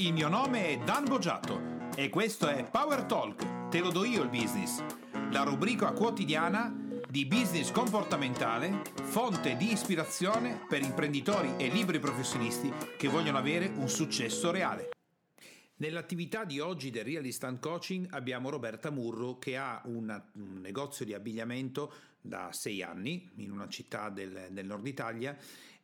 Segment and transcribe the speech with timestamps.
[0.00, 4.22] Il mio nome è Dan Boggiato e questo è Power Talk, te lo do io
[4.22, 4.82] il business,
[5.30, 6.74] la rubrica quotidiana
[7.06, 13.90] di business comportamentale, fonte di ispirazione per imprenditori e libri professionisti che vogliono avere un
[13.90, 14.88] successo reale.
[15.76, 20.18] Nell'attività di oggi del Real Instant Coaching abbiamo Roberta Murro che ha un
[20.62, 21.92] negozio di abbigliamento
[22.22, 25.36] da sei anni in una città del, del nord Italia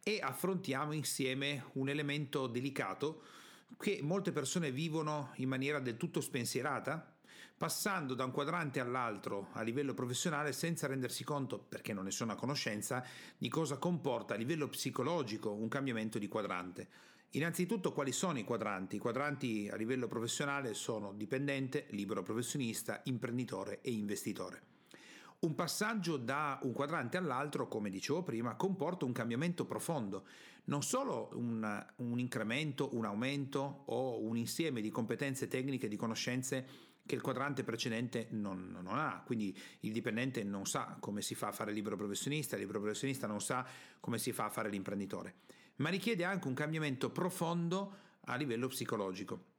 [0.02, 3.44] e affrontiamo insieme un elemento delicato
[3.78, 7.14] che molte persone vivono in maniera del tutto spensierata,
[7.56, 12.32] passando da un quadrante all'altro a livello professionale senza rendersi conto, perché non ne sono
[12.32, 13.04] a conoscenza,
[13.36, 16.88] di cosa comporta a livello psicologico un cambiamento di quadrante.
[17.30, 18.96] Innanzitutto quali sono i quadranti?
[18.96, 24.62] I quadranti a livello professionale sono dipendente, libero professionista, imprenditore e investitore.
[25.38, 30.24] Un passaggio da un quadrante all'altro, come dicevo prima, comporta un cambiamento profondo,
[30.66, 36.66] non solo un, un incremento, un aumento o un insieme di competenze tecniche, di conoscenze
[37.06, 39.22] che il quadrante precedente non, non, ha.
[39.24, 42.80] Quindi il dipendente non sa come si fa a fare il libero professionista, il libero
[42.80, 43.64] professionista non sa
[44.00, 45.36] come si fa a fare l'imprenditore,
[45.76, 49.54] ma richiede anche un cambiamento profondo a livello psicologico.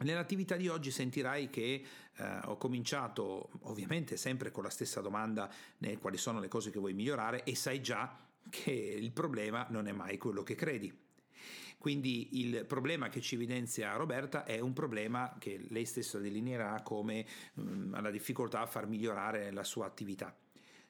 [0.00, 1.84] Nell'attività di oggi sentirai che
[2.16, 6.78] eh, ho cominciato ovviamente sempre con la stessa domanda né, quali sono le cose che
[6.78, 11.06] vuoi migliorare e sai già che il problema non è mai quello che credi.
[11.78, 17.24] Quindi il problema che ci evidenzia Roberta è un problema che lei stessa delineerà come
[17.54, 20.36] mh, mm, la difficoltà a far migliorare la sua attività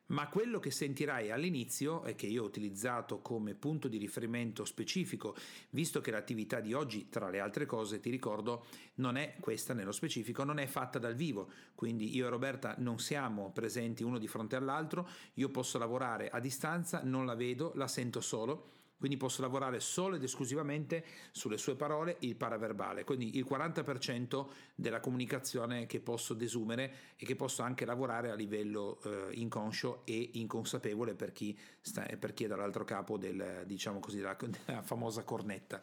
[0.09, 5.35] ma quello che sentirai all'inizio e che io ho utilizzato come punto di riferimento specifico,
[5.71, 9.93] visto che l'attività di oggi, tra le altre cose, ti ricordo, non è questa nello
[9.93, 14.29] specifico, non è fatta dal vivo, quindi io e Roberta non siamo presenti uno di
[14.29, 19.43] fronte all'altro, io posso lavorare a distanza, non la vedo, la sento solo quindi posso
[19.43, 26.01] lavorare solo ed esclusivamente sulle sue parole, il paraverbale, quindi il 40% della comunicazione che
[26.01, 31.57] posso desumere e che posso anche lavorare a livello eh, inconscio e inconsapevole per chi,
[31.81, 35.83] sta, per chi è dall'altro capo del, diciamo così, della, della famosa cornetta.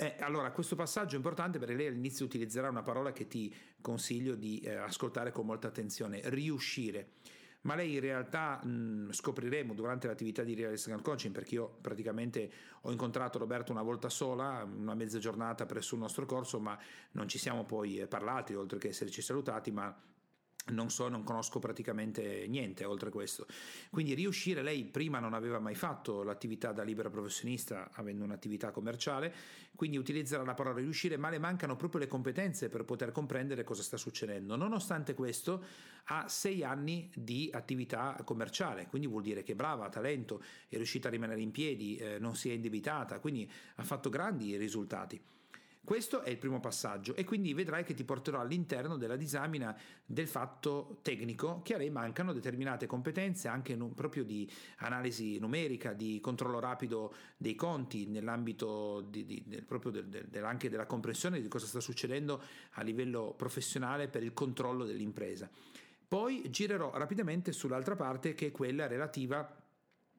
[0.00, 4.34] Eh, allora, questo passaggio è importante perché lei all'inizio utilizzerà una parola che ti consiglio
[4.34, 7.10] di eh, ascoltare con molta attenzione, riuscire
[7.62, 12.50] ma lei in realtà mh, scopriremo durante l'attività di Realistic Coaching, perché io praticamente
[12.82, 16.78] ho incontrato Roberto una volta sola, una mezza giornata presso il nostro corso, ma
[17.12, 19.94] non ci siamo poi eh, parlati, oltre che esserci salutati, ma
[20.66, 23.46] non so, non conosco praticamente niente oltre questo.
[23.90, 29.34] Quindi riuscire, lei prima non aveva mai fatto l'attività da libera professionista, avendo un'attività commerciale,
[29.74, 33.82] quindi utilizzerà la parola riuscire, ma le mancano proprio le competenze per poter comprendere cosa
[33.82, 34.54] sta succedendo.
[34.56, 35.64] Nonostante questo,
[36.04, 40.76] ha sei anni di attività commerciale, quindi vuol dire che è brava, ha talento, è
[40.76, 45.20] riuscita a rimanere in piedi, eh, non si è indebitata, quindi ha fatto grandi risultati.
[45.82, 50.28] Questo è il primo passaggio e quindi vedrai che ti porterò all'interno della disamina del
[50.28, 54.48] fatto tecnico che a lei mancano determinate competenze anche proprio di
[54.78, 60.68] analisi numerica, di controllo rapido dei conti nell'ambito di, di, del, proprio del, del, anche
[60.68, 62.40] della comprensione di cosa sta succedendo
[62.72, 65.50] a livello professionale per il controllo dell'impresa.
[66.06, 69.59] Poi girerò rapidamente sull'altra parte che è quella relativa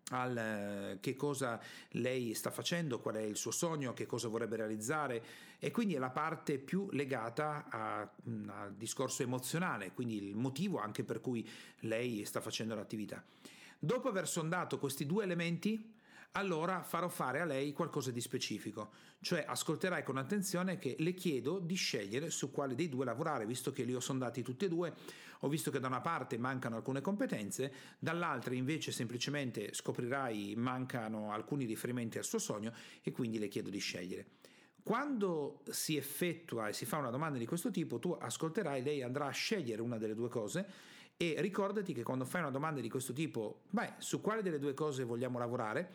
[0.09, 1.59] al eh, che cosa
[1.91, 5.23] lei sta facendo, qual è il suo sogno, che cosa vorrebbe realizzare
[5.59, 11.03] e quindi è la parte più legata mm, al discorso emozionale, quindi il motivo anche
[11.03, 11.47] per cui
[11.81, 13.23] lei sta facendo l'attività.
[13.77, 15.93] Dopo aver sondato questi due elementi,
[16.33, 21.59] allora farò fare a lei qualcosa di specifico, cioè ascolterai con attenzione che le chiedo
[21.59, 24.93] di scegliere su quale dei due lavorare, visto che li ho sondati tutti e due,
[25.39, 31.65] ho visto che da una parte mancano alcune competenze, dall'altra invece semplicemente scoprirai mancano alcuni
[31.65, 32.71] riferimenti al suo sogno
[33.01, 34.27] e quindi le chiedo di scegliere.
[34.83, 39.27] Quando si effettua e si fa una domanda di questo tipo, tu ascolterai, lei andrà
[39.27, 40.65] a scegliere una delle due cose
[41.17, 44.73] e ricordati che quando fai una domanda di questo tipo, beh, su quale delle due
[44.73, 45.93] cose vogliamo lavorare,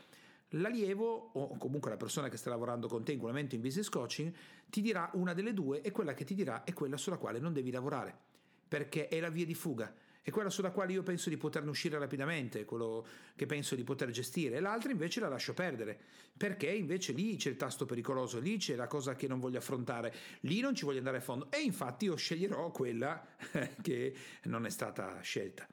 [0.50, 3.88] l'allievo o comunque la persona che sta lavorando con te in quel momento in business
[3.88, 4.32] coaching
[4.68, 7.52] ti dirà una delle due e quella che ti dirà è quella sulla quale non
[7.52, 8.34] devi lavorare
[8.68, 9.92] perché è la via di fuga.
[10.20, 13.06] È quella sulla quale io penso di poterne uscire rapidamente, quello
[13.36, 15.96] che penso di poter gestire, l'altra invece la lascio perdere,
[16.36, 20.12] perché invece lì c'è il tasto pericoloso, lì c'è la cosa che non voglio affrontare,
[20.40, 21.46] lì non ci voglio andare a fondo.
[21.52, 23.24] E infatti io sceglierò quella
[23.80, 25.64] che non è stata scelta.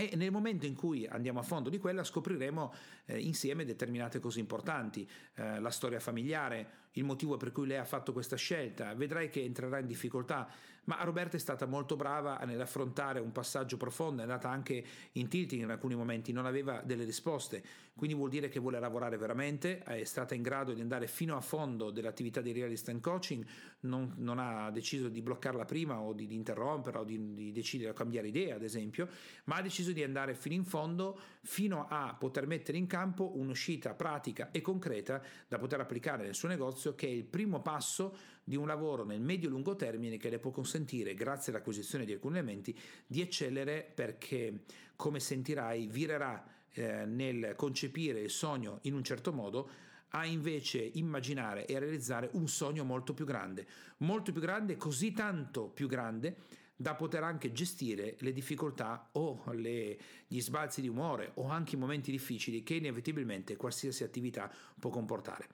[0.00, 2.72] E nel momento in cui andiamo a fondo di quella scopriremo
[3.06, 5.04] eh, insieme determinate cose importanti,
[5.34, 9.42] eh, la storia familiare, il motivo per cui lei ha fatto questa scelta, vedrai che
[9.42, 10.48] entrerà in difficoltà,
[10.88, 14.82] ma Roberta è stata molto brava nell'affrontare un passaggio profondo, è andata anche
[15.12, 17.62] in tilting in alcuni momenti, non aveva delle risposte,
[17.94, 21.40] quindi vuol dire che vuole lavorare veramente, è stata in grado di andare fino a
[21.42, 23.44] fondo dell'attività di realist and coaching,
[23.80, 27.90] non, non ha deciso di bloccarla prima o di, di interromperla o di, di decidere
[27.90, 29.08] di cambiare idea, ad esempio,
[29.44, 33.92] ma ha deciso di andare fino in fondo fino a poter mettere in campo un'uscita
[33.92, 38.56] pratica e concreta da poter applicare nel suo negozio, che è il primo passo di
[38.56, 43.20] un lavoro nel medio-lungo termine che le può consentire, grazie all'acquisizione di alcuni elementi, di
[43.20, 44.60] eccellere perché,
[44.96, 46.42] come sentirai, virerà
[46.72, 49.68] eh, nel concepire il sogno in un certo modo
[50.12, 53.66] a invece immaginare e realizzare un sogno molto più grande,
[53.98, 56.36] molto più grande, così tanto più grande
[56.74, 61.78] da poter anche gestire le difficoltà o le, gli sbalzi di umore o anche i
[61.78, 65.48] momenti difficili che inevitabilmente qualsiasi attività può comportare.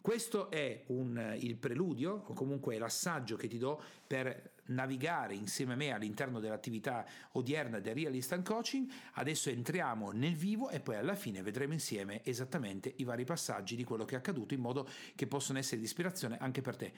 [0.00, 5.76] Questo è un, il preludio o comunque l'assaggio che ti do per navigare insieme a
[5.76, 8.90] me all'interno dell'attività odierna del Real Instant Coaching.
[9.14, 13.84] Adesso entriamo nel vivo e poi alla fine vedremo insieme esattamente i vari passaggi di
[13.84, 16.92] quello che è accaduto in modo che possono essere di ispirazione anche per te.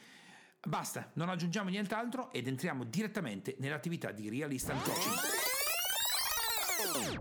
[0.63, 5.40] Basta, non aggiungiamo nient'altro ed entriamo direttamente nell'attività di Real Instant Coaching.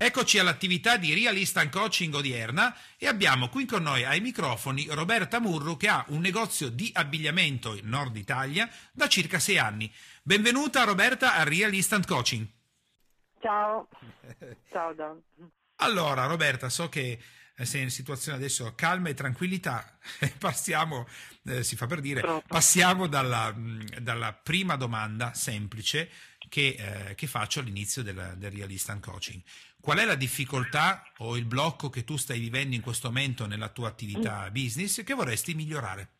[0.01, 5.41] Eccoci all'attività di Real Instant Coaching odierna e abbiamo qui con noi ai microfoni Roberta
[5.41, 9.93] Murru che ha un negozio di abbigliamento in Nord Italia da circa sei anni.
[10.23, 12.47] Benvenuta Roberta a Real Instant Coaching.
[13.41, 13.89] Ciao.
[14.71, 15.21] Ciao Don.
[15.75, 17.19] Allora Roberta, so che
[17.55, 19.97] sei in situazione adesso calma e tranquillità,
[20.39, 21.07] passiamo,
[21.45, 23.53] eh, si fa per dire, passiamo dalla,
[23.99, 26.09] dalla, prima domanda semplice
[26.47, 29.41] che, eh, che faccio all'inizio del, del Real Instant Coaching.
[29.81, 33.69] Qual è la difficoltà o il blocco che tu stai vivendo in questo momento nella
[33.69, 34.53] tua attività mm.
[34.53, 36.18] business che vorresti migliorare?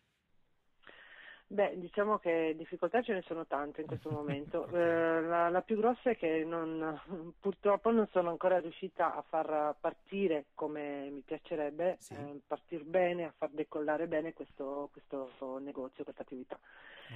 [1.52, 4.68] Beh, diciamo che difficoltà ce ne sono tante in questo momento.
[4.68, 9.76] Eh, la, la, più grossa è che non, purtroppo non sono ancora riuscita a far
[9.80, 12.14] partire come mi piacerebbe, sì.
[12.14, 16.60] eh, partire bene, a far decollare bene questo, questo negozio, questa attività.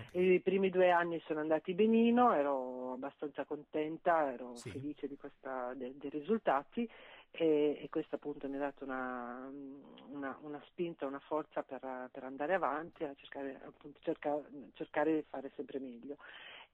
[0.09, 0.33] Okay.
[0.33, 4.71] I primi due anni sono andati benino, ero abbastanza contenta, ero sì.
[4.71, 6.89] felice questa, de, dei risultati
[7.35, 9.49] e, e, questo appunto mi ha dato una,
[10.09, 14.39] una, una spinta, una forza per, per, andare avanti, a cercare, appunto, cerca,
[14.73, 16.17] cercare di fare sempre meglio.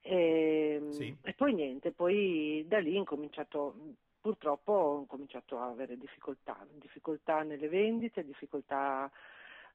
[0.02, 1.16] E, sì.
[1.22, 3.74] e, poi niente, poi da lì ho cominciato,
[4.20, 9.10] purtroppo ho cominciato a avere difficoltà, difficoltà nelle vendite, difficoltà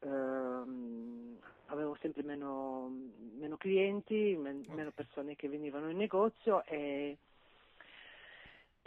[0.02, 2.92] ehm, avevo sempre meno,
[3.40, 4.76] meno clienti, men, okay.
[4.76, 7.18] meno persone che venivano in negozio e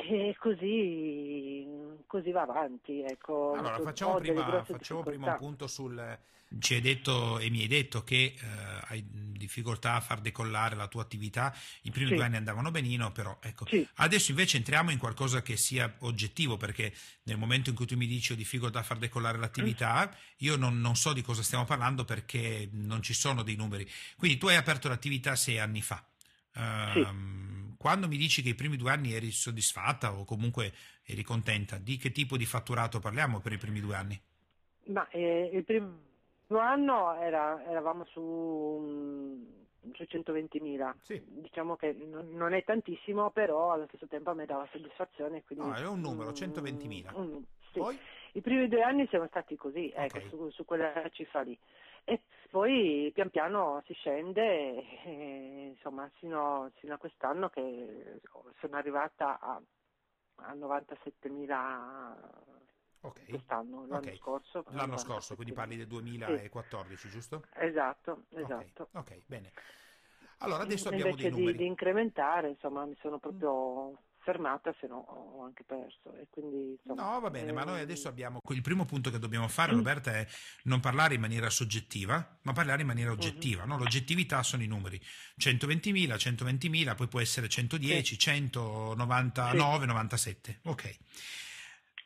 [0.01, 1.67] e così,
[2.07, 3.03] così, va avanti.
[3.03, 3.55] Ecco.
[3.55, 6.19] Allora, facciamo, prima, facciamo prima, un punto sul...
[6.61, 8.47] Ci hai detto e mi hai detto che eh,
[8.87, 12.15] hai difficoltà a far decollare la tua attività, i primi sì.
[12.15, 13.87] due anni andavano benino, però ecco, sì.
[13.97, 16.95] adesso invece entriamo in qualcosa che sia oggettivo, perché
[17.25, 20.81] nel momento in cui tu mi dici ho difficoltà a far decollare l'attività, io non,
[20.81, 23.87] non so di cosa stiamo parlando perché non ci sono dei numeri.
[24.17, 26.03] Quindi tu hai aperto l'attività sei anni fa.
[26.95, 30.73] Sì ehm, quando mi dici che i primi due anni eri soddisfatta o comunque
[31.07, 34.21] eri contenta, di che tipo di fatturato parliamo per i primi due anni?
[34.87, 39.47] Ma eh, il primo anno era, eravamo su,
[39.93, 41.23] su 120.000, sì.
[41.25, 45.45] diciamo che non, non, è tantissimo, però allo stesso tempo a me dava soddisfazione.
[45.45, 47.15] Quindi, no, è un numero, 120.000.
[47.15, 47.79] Un, sì.
[47.79, 47.97] Poi?
[48.33, 50.27] I primi due anni siamo stati così, ecco, okay.
[50.27, 51.57] ecco, su, su quella cifra lì
[52.09, 58.21] e poi pian piano si scende, e, insomma, sino, sino, a quest'anno che
[58.61, 59.61] sono arrivata a,
[60.37, 62.17] a 97.000
[63.01, 63.27] okay.
[63.27, 64.17] quest'anno, l'anno okay.
[64.17, 64.65] scorso.
[64.71, 67.09] L'anno scorso, quindi parli del 2014, sì.
[67.11, 67.45] giusto?
[67.55, 68.85] Esatto, esatto.
[68.93, 69.53] Ok, okay bene.
[70.39, 71.57] Allora adesso abbiamo Invece dei numeri.
[71.57, 76.15] Di, di incrementare, insomma, mi sono proprio fermata, se no ho anche perso.
[76.15, 77.53] E quindi, insomma, no, va bene, eh...
[77.53, 78.41] ma noi adesso abbiamo.
[78.51, 80.27] Il primo punto che dobbiamo fare, Roberta, è
[80.65, 83.63] non parlare in maniera soggettiva, ma parlare in maniera oggettiva.
[83.63, 83.69] Uh-huh.
[83.69, 83.79] No?
[83.79, 85.01] L'oggettività sono i numeri:
[85.39, 88.19] 120.000, 120.000, poi può essere 110, sì.
[88.19, 89.87] 199, sì.
[89.87, 90.61] 97.
[90.65, 90.99] Ok.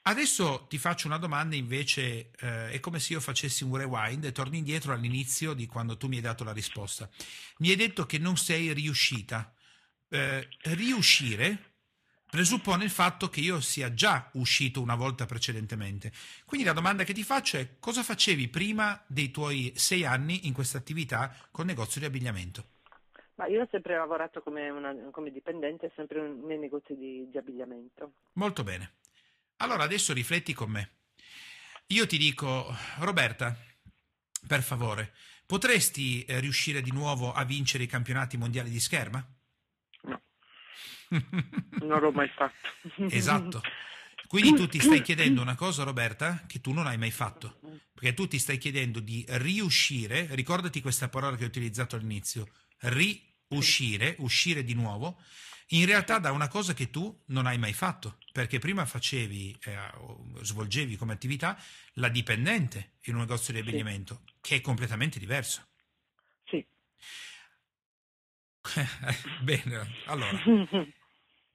[0.05, 4.33] Adesso ti faccio una domanda invece, eh, è come se io facessi un rewind e
[4.33, 7.09] torni indietro all'inizio di quando tu mi hai dato la risposta.
[7.59, 9.55] Mi hai detto che non sei riuscita.
[10.09, 11.72] Eh, riuscire
[12.33, 16.11] presuppone il fatto che io sia già uscito una volta precedentemente.
[16.47, 20.55] Quindi la domanda che ti faccio è cosa facevi prima dei tuoi sei anni in
[20.55, 22.65] questa attività con negozio di abbigliamento?
[23.35, 28.13] Ma io ho sempre lavorato come, una, come dipendente, sempre nei negozi di, di abbigliamento.
[28.33, 28.93] Molto bene.
[29.59, 30.91] Allora adesso rifletti con me.
[31.89, 33.55] Io ti dico, Roberta,
[34.47, 35.13] per favore,
[35.53, 39.23] Potresti eh, riuscire di nuovo a vincere i campionati mondiali di scherma?
[41.13, 42.69] No, non l'ho mai fatto.
[43.09, 43.61] esatto.
[44.27, 47.61] Quindi tu ti stai chiedendo una cosa, Roberta, che tu non hai mai fatto.
[47.93, 54.17] Perché tu ti stai chiedendo di riuscire, ricordati questa parola che ho utilizzato all'inizio, riuscire,
[54.21, 55.21] uscire di nuovo,
[55.69, 59.77] in realtà da una cosa che tu non hai mai fatto, perché prima facevi, eh,
[60.41, 61.59] svolgevi come attività
[61.95, 64.33] la dipendente in un negozio di abbigliamento, sì.
[64.41, 65.67] che è completamente diverso.
[66.45, 66.65] Sì.
[69.43, 70.39] Bene, allora,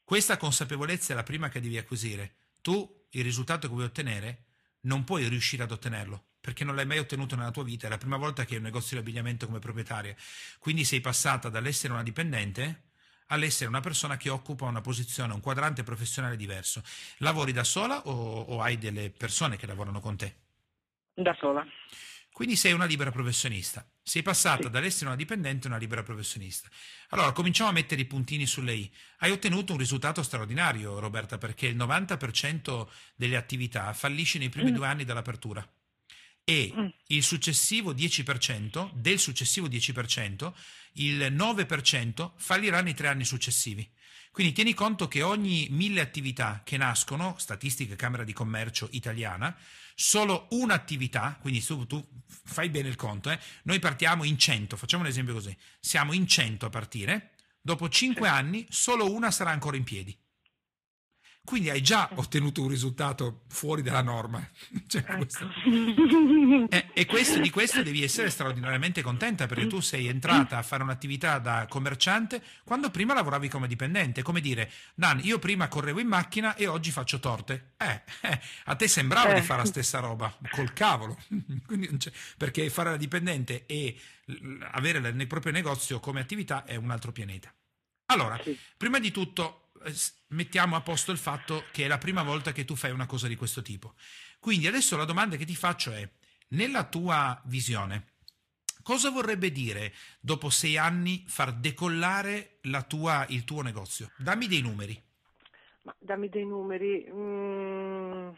[0.07, 2.35] questa consapevolezza è la prima che devi acquisire.
[2.61, 4.45] Tu il risultato che vuoi ottenere
[4.83, 7.97] non puoi riuscire ad ottenerlo perché non l'hai mai ottenuto nella tua vita, è la
[7.97, 10.15] prima volta che hai un negozio di abbigliamento come proprietaria.
[10.59, 12.83] Quindi sei passata dall'essere una dipendente
[13.25, 16.81] all'essere una persona che occupa una posizione, un quadrante professionale diverso.
[17.17, 20.35] Lavori da sola o, o hai delle persone che lavorano con te?
[21.15, 21.65] Da sola.
[22.31, 23.85] Quindi sei una libera professionista.
[24.07, 24.69] Sei passata sì.
[24.69, 26.69] dall'essere una dipendente a una libera professionista.
[27.09, 28.89] Allora, cominciamo a mettere i puntini sulle i.
[29.17, 32.87] Hai ottenuto un risultato straordinario, Roberta, perché il 90%
[33.17, 34.75] delle attività fallisce nei primi mm.
[34.75, 35.69] due anni dall'apertura
[36.45, 36.87] e mm.
[37.07, 40.53] il successivo 10%, del successivo 10%,
[40.93, 43.85] il 9% fallirà nei tre anni successivi.
[44.31, 49.53] Quindi tieni conto che ogni mille attività che nascono, statistica Camera di Commercio italiana,
[49.99, 53.39] solo un'attività, quindi tu, tu fai bene il conto, eh?
[53.63, 58.27] noi partiamo in 100, facciamo un esempio così, siamo in 100 a partire, dopo 5
[58.27, 60.15] anni solo una sarà ancora in piedi.
[61.47, 64.45] Quindi hai già ottenuto un risultato fuori dalla norma.
[64.85, 65.15] cioè, ecco.
[65.15, 65.49] questo.
[66.69, 70.83] E, e questo, di questo devi essere straordinariamente contenta perché tu sei entrata a fare
[70.83, 74.23] un'attività da commerciante quando prima lavoravi come dipendente.
[74.23, 77.75] Come dire, Dan, io prima correvo in macchina e oggi faccio torte.
[77.77, 79.35] Eh, eh a te sembrava eh.
[79.35, 81.17] di fare la stessa roba, col cavolo.
[82.37, 83.97] Perché fare la dipendente e
[84.71, 87.53] avere nel proprio negozio come attività è un altro pianeta.
[88.09, 88.39] Allora,
[88.77, 89.66] prima di tutto eh,
[90.29, 93.27] mettiamo a posto il fatto che è la prima volta che tu fai una cosa
[93.27, 93.95] di questo tipo.
[94.39, 96.09] Quindi adesso la domanda che ti faccio è,
[96.49, 98.15] nella tua visione,
[98.83, 104.11] cosa vorrebbe dire dopo sei anni far decollare tua, il tuo negozio?
[104.17, 105.01] Dammi dei numeri.
[105.83, 107.07] Ma dammi dei numeri.
[107.11, 108.29] Mm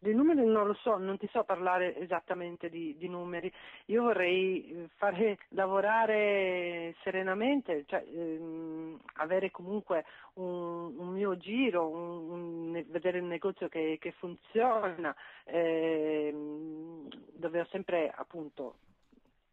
[0.00, 3.52] dei numeri non lo so, non ti so parlare esattamente di, di numeri.
[3.86, 12.30] Io vorrei eh, fare lavorare serenamente, cioè, ehm, avere comunque un, un mio giro, un,
[12.30, 18.76] un, vedere il negozio che, che funziona, ehm, dove ho sempre appunto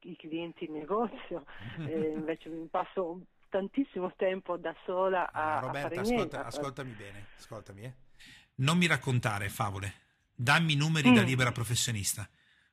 [0.02, 1.46] i clienti in negozio,
[1.86, 3.20] eh, invece passo
[3.50, 6.38] tantissimo tempo da sola a, Roberta, a fare ascolta, niente.
[6.38, 7.94] ascoltami bene, ascoltami, eh.
[8.60, 10.06] Non mi raccontare favole
[10.38, 11.16] dammi i numeri mm.
[11.16, 12.30] da libera professionista.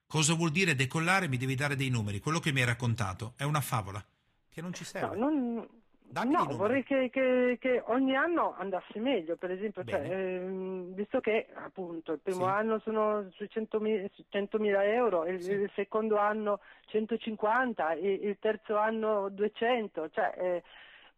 [0.06, 1.28] Cosa vuol dire decollare?
[1.28, 2.20] Mi devi dare dei numeri.
[2.20, 4.04] Quello che mi hai raccontato è una favola
[4.50, 5.16] che non ci serve.
[5.16, 6.30] No, non...
[6.30, 11.48] no vorrei che, che, che, ogni anno andasse meglio, per esempio, cioè, ehm, visto che
[11.54, 12.50] appunto il primo sì.
[12.50, 15.52] anno sono sui 100.000, 100.000 euro, il, sì.
[15.52, 20.62] il, secondo anno 150, il, il terzo anno 200, cioè eh,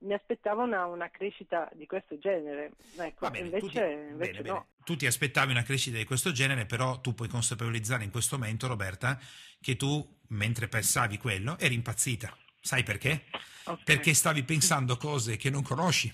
[0.07, 2.73] mi aspettavo una, una, crescita di questo genere.
[2.97, 4.55] Ecco, bene, invece, ti, invece bene, no.
[4.55, 4.67] Bene.
[4.85, 8.67] Tu ti aspettavi una crescita di questo genere, però tu puoi consapevolizzare in questo momento,
[8.67, 9.19] Roberta,
[9.61, 12.35] che tu, mentre pensavi quello, eri impazzita.
[12.61, 13.25] Sai perché?
[13.65, 13.85] Okay.
[13.85, 16.13] Perché stavi pensando cose che non conosci.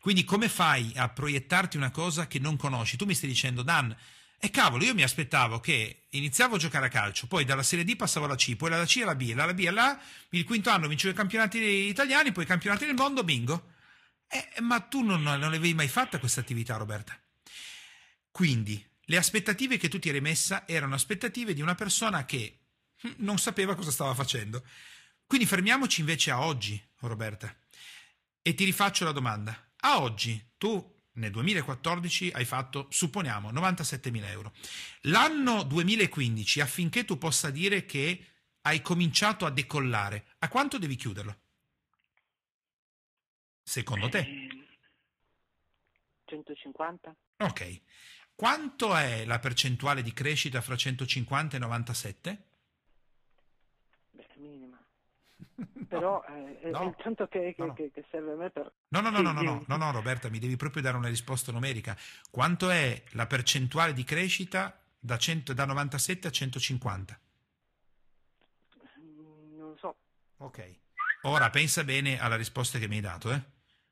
[0.00, 2.96] Quindi come fai a proiettarti una cosa che non conosci?
[2.96, 3.96] Tu mi stai dicendo, Dan,
[4.44, 7.94] e cavolo, io mi aspettavo che iniziavo a giocare a calcio, poi dalla Serie D
[7.94, 10.88] passavo alla C, poi dalla C alla B, dalla B alla A, il quinto anno
[10.88, 13.74] vincevo i campionati italiani, poi i campionati del mondo, bingo.
[14.26, 17.16] Eh, ma tu non, non avevi mai fatta questa attività, Roberta.
[18.32, 22.62] Quindi, le aspettative che tu ti eri messa erano aspettative di una persona che
[23.18, 24.66] non sapeva cosa stava facendo.
[25.24, 27.56] Quindi fermiamoci invece a oggi, Roberta,
[28.42, 29.70] e ti rifaccio la domanda.
[29.82, 34.52] A oggi tu nel 2014 hai fatto, supponiamo, 97.000 euro.
[35.02, 38.26] L'anno 2015, affinché tu possa dire che
[38.62, 41.36] hai cominciato a decollare, a quanto devi chiuderlo?
[43.62, 44.26] Secondo te?
[46.24, 47.14] 150.
[47.38, 47.80] Ok.
[48.34, 52.44] Quanto è la percentuale di crescita fra 150 e 97?
[55.88, 56.80] però eh, no.
[56.80, 57.74] è il tanto che, che, no, no.
[57.74, 58.72] che, serve a me per...
[58.88, 61.96] No, no, no, no, no, no, no, Roberta, mi devi proprio dare una risposta numerica.
[62.30, 67.20] Quanto è la percentuale di crescita da, 100, da 97 a 150?
[69.00, 69.96] Mm, non lo so.
[70.38, 70.80] Ok.
[71.22, 73.32] Ora pensa bene alla risposta che mi hai dato.
[73.32, 73.40] Eh?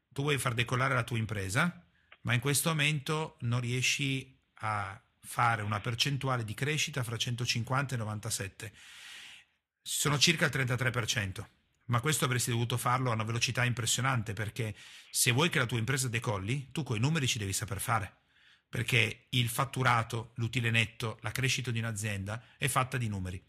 [0.08, 1.84] Tu vuoi far decollare la tua impresa,
[2.22, 7.98] ma in questo momento non riesci a fare una percentuale di crescita fra 150 e
[7.98, 8.72] 97.
[9.82, 11.44] Sono circa il 33%,
[11.86, 14.74] ma questo avresti dovuto farlo a una velocità impressionante perché
[15.10, 18.18] se vuoi che la tua impresa decolli, tu coi numeri ci devi saper fare.
[18.68, 23.42] Perché il fatturato, l'utile netto, la crescita di un'azienda è fatta di numeri.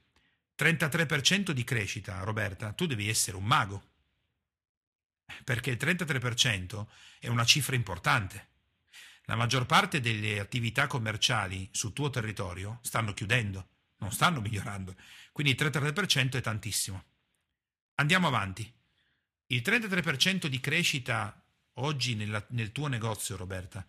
[0.58, 3.90] 33% di crescita, Roberta, tu devi essere un mago.
[5.44, 6.88] Perché il 33%
[7.20, 8.50] è una cifra importante.
[9.26, 13.70] La maggior parte delle attività commerciali sul tuo territorio stanno chiudendo,
[14.01, 14.96] non stanno migliorando.
[15.31, 17.03] Quindi il 33% è tantissimo.
[17.96, 18.72] Andiamo avanti.
[19.48, 21.43] Il 33% di crescita
[21.75, 23.86] oggi nella, nel tuo negozio, Roberta,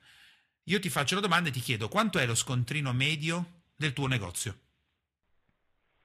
[0.64, 4.06] io ti faccio la domanda e ti chiedo quanto è lo scontrino medio del tuo
[4.06, 4.58] negozio?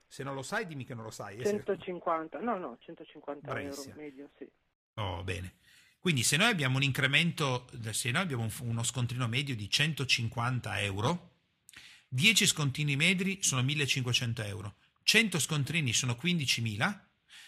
[0.08, 1.44] Se non lo sai, dimmi che non lo sai.
[1.44, 3.94] 150, no, no, 150 Bravissima.
[3.94, 4.50] euro medio, sì.
[4.96, 5.56] Oh, bene.
[6.00, 11.37] Quindi se noi abbiamo un incremento, se noi abbiamo uno scontrino medio di 150 euro,
[12.08, 17.00] 10 scontrini medi sono 1500 euro, 100 scontrini sono 15.000,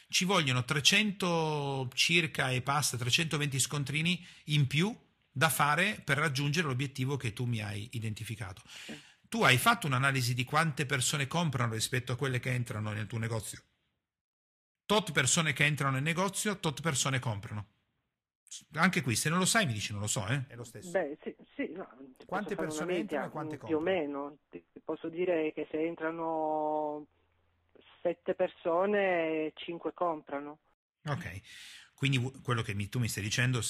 [0.09, 4.95] ci vogliono 300 circa e passa, 320 scontrini in più
[5.31, 8.61] da fare per raggiungere l'obiettivo che tu mi hai identificato.
[9.29, 13.19] Tu hai fatto un'analisi di quante persone comprano rispetto a quelle che entrano nel tuo
[13.19, 13.61] negozio?
[14.85, 17.67] Tot persone che entrano nel negozio, tot persone comprano.
[18.73, 20.47] Anche qui, se non lo sai, mi dici non lo so, eh?
[20.47, 20.89] È lo stesso.
[20.89, 21.87] Beh, sì, sì no,
[22.25, 23.67] quante persone entrano e quante comprano?
[23.67, 24.37] Più o meno.
[24.83, 27.07] Posso dire che se entrano
[28.01, 30.59] sette persone, cinque comprano.
[31.05, 31.41] Ok.
[31.93, 33.61] Quindi quello che mi, tu mi stai dicendo...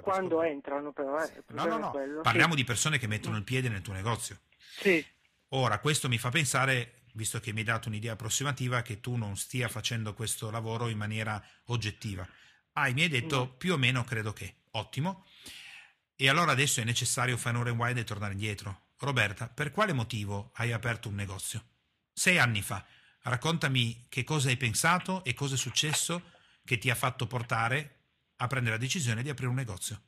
[0.00, 0.50] Quando bene.
[0.50, 2.56] entrano però, eh, no, no, no, parliamo sì.
[2.56, 4.40] di persone che mettono il piede nel tuo negozio.
[4.58, 5.04] Sì.
[5.50, 9.36] Ora, questo mi fa pensare, visto che mi hai dato un'idea approssimativa, che tu non
[9.36, 12.26] stia facendo questo lavoro in maniera oggettiva.
[12.72, 13.54] Ah, mi hai detto no.
[13.54, 14.56] più o meno credo che.
[14.72, 15.24] Ottimo.
[16.18, 18.84] E allora adesso è necessario fare un rewind e tornare indietro.
[19.00, 21.60] Roberta, per quale motivo hai aperto un negozio?
[22.10, 22.82] Sei anni fa.
[23.22, 26.22] Raccontami che cosa hai pensato e cosa è successo
[26.64, 27.96] che ti ha fatto portare
[28.36, 30.00] a prendere la decisione di aprire un negozio.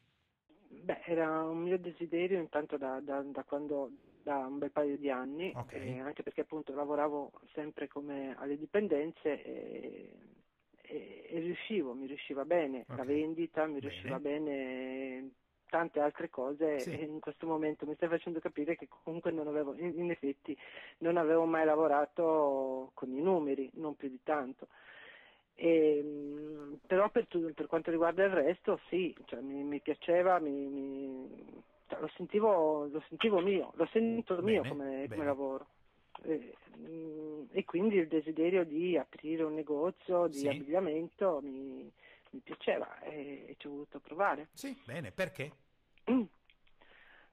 [0.69, 3.91] Beh, era un mio desiderio intanto da, da, da quando
[4.23, 5.97] da un bel paio di anni, okay.
[5.97, 10.13] eh, anche perché appunto lavoravo sempre come alle dipendenze e,
[10.81, 12.97] e, e riuscivo, mi riusciva bene okay.
[12.97, 13.89] la vendita, mi bene.
[13.89, 15.31] riusciva bene
[15.69, 16.91] tante altre cose sì.
[16.91, 20.57] e in questo momento mi stai facendo capire che comunque non avevo, in, effetti
[20.99, 24.69] non avevo mai lavorato con i numeri, non più di tanto.
[25.55, 30.69] E, ehm, però per, per, quanto riguarda il resto sì, cioè, mi, mi, piaceva, mi,
[30.69, 35.09] mi, cioè, lo, sentivo, lo, sentivo, mio, lo sento mio bene, come, bene.
[35.09, 35.67] come, lavoro.
[36.23, 40.49] E, mm, e, quindi il desiderio di aprire un negozio di sì.
[40.49, 41.91] abbigliamento mi,
[42.43, 44.49] piaceva e, e, ci ho voluto provare.
[44.53, 45.51] Sì, bene, perché?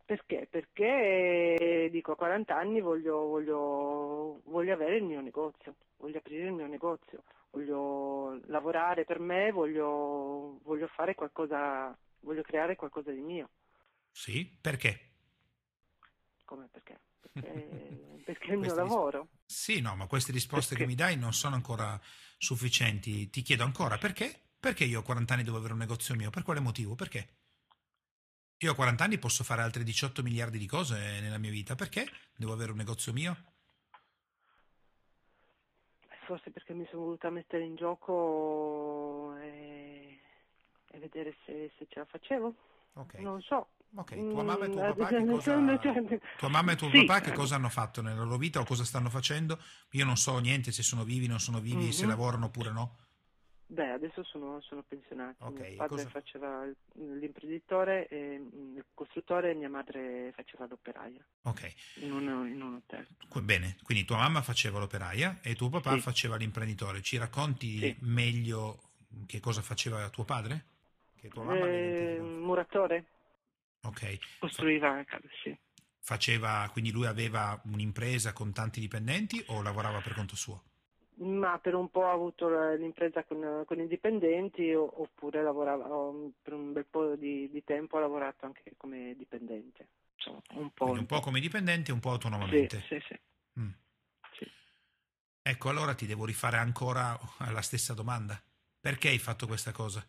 [0.06, 0.48] Perché?
[0.50, 6.54] Perché dico a 40 anni voglio, voglio, voglio avere il mio negozio, voglio aprire il
[6.54, 7.24] mio negozio
[7.56, 13.50] voglio lavorare per me, voglio, voglio fare qualcosa, voglio creare qualcosa di mio.
[14.12, 15.14] Sì, perché?
[16.44, 17.00] Come perché?
[17.22, 19.30] Perché, perché è il mio lavoro.
[19.46, 20.84] Sì, no, ma queste risposte perché?
[20.84, 22.00] che mi dai non sono ancora
[22.38, 23.30] sufficienti.
[23.30, 24.42] Ti chiedo ancora perché?
[24.66, 26.32] Perché io a 40 anni devo avere un negozio mio?
[26.32, 26.96] Per quale motivo?
[26.96, 27.28] Perché?
[28.58, 31.76] Io a 40 anni posso fare altri 18 miliardi di cose nella mia vita.
[31.76, 33.38] Perché devo avere un negozio mio?
[36.26, 40.20] forse perché mi sono voluta mettere in gioco e,
[40.90, 42.56] e vedere se, se, ce la facevo.
[42.94, 43.22] Okay.
[43.22, 43.68] Non so.
[43.94, 45.78] Ok, tua mamma e tuo papà, che cosa,
[46.38, 47.06] tua mamma e tuo sì.
[47.06, 49.60] papà che cosa hanno fatto nella loro vita o cosa stanno facendo?
[49.92, 51.90] Io non so niente se sono vivi, non sono vivi, mm-hmm.
[51.92, 52.98] se lavorano oppure no.
[53.68, 55.38] Beh, adesso sono, sono pensionati.
[55.40, 56.10] Okay, mio padre cosa...
[56.10, 61.26] faceva l'imprenditore, il costruttore e mia madre faceva l'operaia.
[61.44, 61.74] Ok.
[61.96, 63.08] In un, in un, hotel.
[63.44, 66.02] Bene, quindi tua mamma faceva l'operaia e tuo papà sì.
[66.02, 67.02] faceva l'imprenditore.
[67.02, 67.96] Ci racconti sì.
[68.02, 68.80] meglio
[69.26, 70.66] che cosa faceva tuo padre?
[71.20, 73.06] Che tua mamma eh, muratore.
[73.82, 74.38] Ok.
[74.40, 75.04] Costruiva Fa...
[75.06, 75.58] casa, sì.
[76.00, 80.62] Faceva, quindi lui aveva un'impresa con tanti dipendenti o lavorava per conto suo?
[81.18, 85.86] Ma per un po' ha avuto l'impresa con, con i dipendenti oppure lavorava,
[86.42, 89.88] per un bel po' di, di, tempo ha lavorato anche come dipendente.
[90.16, 92.80] Insomma, un, po', un po' come dipendente e un po' autonomamente.
[92.88, 93.60] Sì, sì, sì.
[93.60, 93.70] Mm.
[94.38, 94.46] sì.
[95.42, 97.18] Ecco, allora ti devo rifare ancora
[97.52, 98.42] la stessa domanda.
[98.80, 100.06] Perché hai fatto questa cosa?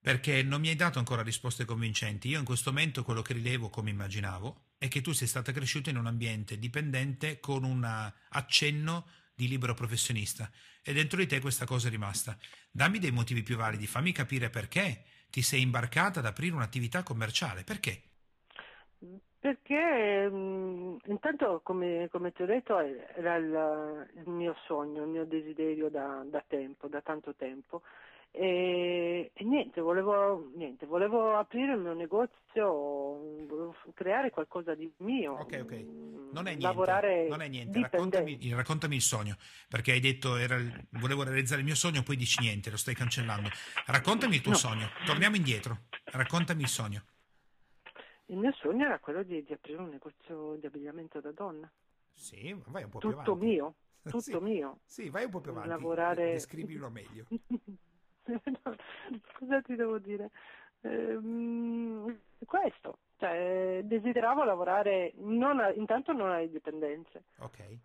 [0.00, 2.28] Perché non mi hai dato ancora risposte convincenti.
[2.28, 5.90] Io in questo momento quello che rilevo, come immaginavo, è che tu sei stata cresciuta
[5.90, 7.84] in un ambiente dipendente con un
[8.30, 9.06] accenno
[9.40, 10.50] di libero professionista
[10.84, 12.36] e dentro di te questa cosa è rimasta.
[12.70, 17.64] Dammi dei motivi più validi, fammi capire perché ti sei imbarcata ad aprire un'attività commerciale,
[17.64, 18.02] perché?
[19.38, 25.08] Perché mh, mm, intanto, come, come, ti ho detto, era il, il, mio sogno, il
[25.08, 27.80] mio desiderio da, da tempo, da tanto tempo.
[28.32, 32.68] E, e niente, volevo, niente, volevo, aprire il mio negozio,
[33.46, 35.32] volevo creare qualcosa di mio.
[35.32, 35.72] Ok, ok.
[36.32, 36.62] Non è niente.
[36.62, 37.80] Lavorare non è niente.
[37.80, 39.36] Raccontami, raccontami, il sogno,
[39.68, 40.56] perché hai detto era,
[40.90, 43.48] volevo realizzare il mio sogno, poi dici niente, lo stai cancellando.
[43.86, 44.56] Raccontami il tuo no.
[44.56, 44.88] sogno.
[45.04, 45.86] Torniamo indietro.
[46.04, 47.02] Raccontami il sogno.
[48.26, 51.70] Il mio sogno era quello di, di, aprire un negozio di abbicosa da donna.
[52.14, 53.44] Sì, vai un po' tutto più avanti.
[53.44, 54.78] Mio, tutto sì, mio.
[54.86, 55.68] Sì, vai un po' più avanti.
[55.68, 56.30] Lavorare...
[56.30, 57.24] Descrivilo meglio.
[59.38, 60.30] Cosa ti devo dire?
[60.82, 67.24] Ehm, questo, cioè, desideravo lavorare non a, intanto non alle dipendenze.
[67.38, 67.78] Ok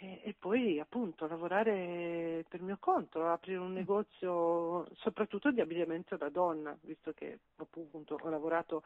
[0.00, 3.74] e, poi appunto lavorare per mio conto, aprire un mm.
[3.74, 8.84] negozio soprattutto di abbigliamento da donna, visto che appunto ho lavorato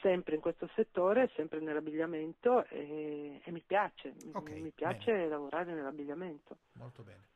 [0.00, 5.28] sempre in questo settore, sempre nell'abbigliamento e, e mi piace, okay, mi piace bene.
[5.28, 6.56] lavorare nell'abbigliamento.
[6.72, 7.26] Molto bene.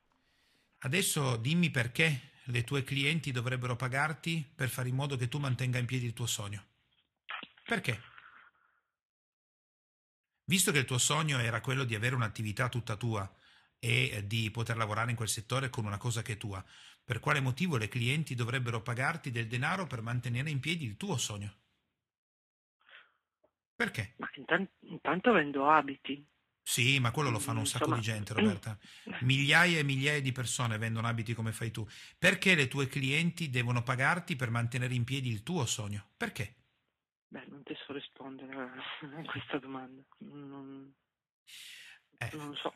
[0.85, 5.79] Adesso dimmi perché le tue clienti dovrebbero pagarti per fare in modo che tu mantenga
[5.79, 6.66] in piedi il tuo sogno.
[7.64, 8.01] Perché?
[10.45, 13.33] Visto che il tuo sogno era quello di avere un'attività tutta tua
[13.79, 16.64] e di poter lavorare in quel settore con una cosa che è tua,
[17.05, 21.16] per quale motivo le clienti dovrebbero pagarti del denaro per mantenere in piedi il tuo
[21.16, 21.59] sogno?
[23.75, 24.14] Perché?
[24.18, 26.25] Ma intanto, intanto vendo abiti.
[26.62, 28.01] Sì, ma quello lo fanno un sacco Insomma.
[28.01, 28.79] di gente, Roberta.
[29.20, 31.87] Migliaia e migliaia di persone vendono abiti come fai tu.
[32.18, 36.11] Perché le tue clienti devono pagarti per mantenere in piedi il tuo sogno?
[36.16, 36.57] Perché?
[37.29, 38.70] Beh, non ti so rispondere a
[39.25, 40.03] questa domanda.
[40.18, 40.92] Non,
[42.18, 42.75] eh, non so.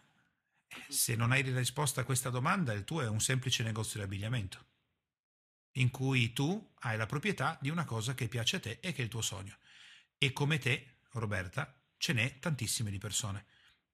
[0.89, 4.67] Se non hai risposta a questa domanda, il tuo è un semplice negozio di abbigliamento,
[5.73, 9.01] in cui tu hai la proprietà di una cosa che piace a te e che
[9.01, 9.57] è il tuo sogno.
[10.19, 13.47] E come te, Roberta, ce n'è tantissime di persone.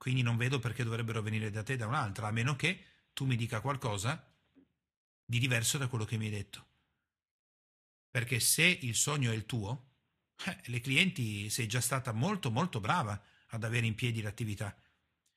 [0.03, 3.37] Quindi non vedo perché dovrebbero venire da te da un'altra, a meno che tu mi
[3.37, 4.35] dica qualcosa
[5.25, 6.67] di diverso da quello che mi hai detto.
[8.11, 9.91] Perché se il sogno è il tuo,
[10.45, 14.77] eh, le clienti sei già stata molto molto brava ad avere in piedi l'attività.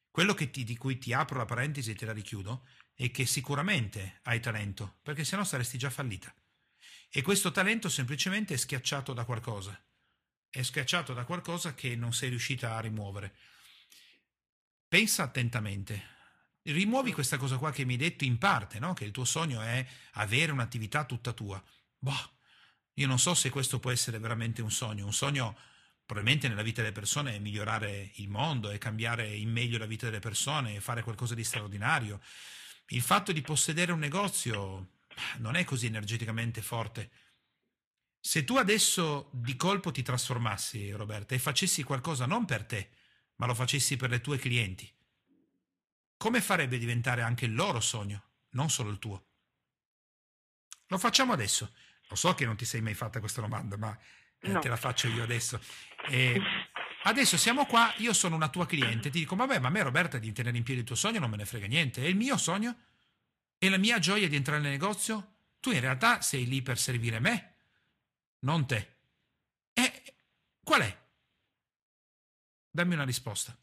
[0.09, 4.21] Quello ti, di cui ti apro la parentesi e te la richiudo è che sicuramente
[4.23, 6.33] hai talento, perché sennò saresti già fallita.
[7.11, 9.79] E questo talento semplicemente è schiacciato da qualcosa.
[10.49, 13.53] È schiacciato da qualcosa che non sei riuscita a rimuovere.
[14.87, 16.13] Pensa attentamente.
[16.63, 18.93] Rimuovi questa cosa qua che mi hai detto in parte, no?
[18.93, 21.61] che il tuo sogno è avere un'attività tutta tua.
[21.97, 22.33] Boh,
[22.93, 25.05] io non so se questo può essere veramente un sogno.
[25.05, 25.57] Un sogno
[26.05, 30.05] probabilmente nella vita delle persone è migliorare il mondo, è cambiare in meglio la vita
[30.05, 32.21] delle persone, è fare qualcosa di straordinario.
[32.89, 34.89] Il fatto di possedere un negozio
[35.37, 37.11] non è così energeticamente forte.
[38.19, 42.89] Se tu adesso di colpo ti trasformassi, Roberta, e facessi qualcosa non per te,
[43.35, 44.91] ma lo facessi per le tue clienti,
[46.17, 49.25] come farebbe diventare anche il loro sogno, non solo il tuo?
[50.87, 51.73] Lo facciamo adesso.
[52.09, 53.97] Lo so che non ti sei mai fatta questa domanda, ma
[54.39, 54.59] eh, no.
[54.59, 55.59] te la faccio io adesso.
[56.07, 56.39] E
[57.03, 60.17] adesso siamo qua, io sono una tua cliente, ti dico, vabbè, ma a me Roberta
[60.17, 62.37] di tenere in piedi il tuo sogno non me ne frega niente, è il mio
[62.37, 62.75] sogno,
[63.57, 67.19] è la mia gioia di entrare nel negozio, tu in realtà sei lì per servire
[67.19, 67.55] me,
[68.39, 68.93] non te.
[69.73, 70.03] E
[70.63, 71.03] qual è?
[72.75, 73.57] Dammi una risposta.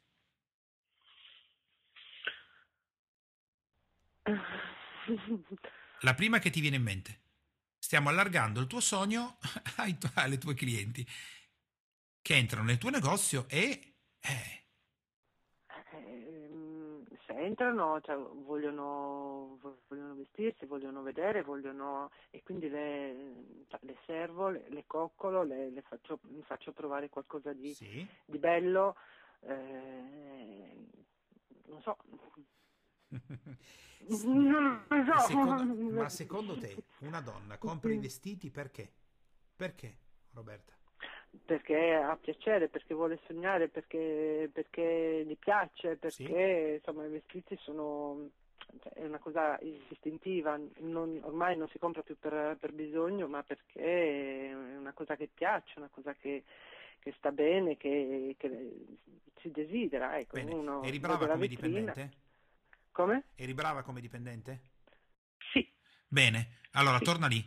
[6.01, 7.21] La prima che ti viene in mente
[7.79, 9.37] stiamo allargando il tuo sogno
[9.77, 11.07] ai tu- alle tue clienti
[12.23, 13.97] che entrano nel tuo negozio e...
[14.19, 14.62] Eh.
[17.45, 24.65] Entrano, cioè, vogliono, vogliono, vestirsi, vogliono vedere, vogliono, e quindi le, cioè, le servo, le,
[24.69, 28.07] le coccolo, le, le faccio, mi faccio provare qualcosa di, sì.
[28.25, 28.97] di bello,
[29.41, 30.87] eh,
[31.67, 31.97] non so.
[34.05, 35.29] Non so.
[35.29, 38.93] Secondo, ma secondo te una donna compra i vestiti perché?
[39.55, 39.99] Perché,
[40.33, 40.75] Roberta?
[41.45, 46.75] Perché ha piacere, perché vuole sognare, perché, perché gli piace, perché sì.
[46.75, 48.29] insomma i vestiti sono
[48.81, 49.59] cioè, è una cosa
[49.91, 55.17] istintiva, non, ormai non si compra più per, per, bisogno, ma perché è una cosa
[55.17, 56.45] che piace, una cosa che,
[56.99, 58.87] che sta bene, che, che,
[59.41, 60.19] si desidera.
[60.19, 60.55] Ecco, bene.
[60.55, 61.69] Uno Eri brava come vetrina.
[61.69, 62.17] dipendente?
[62.93, 63.25] Come?
[63.35, 64.61] Eri brava come dipendente?
[65.53, 65.69] Sì.
[66.07, 67.05] Bene, allora sì.
[67.05, 67.43] torna lì.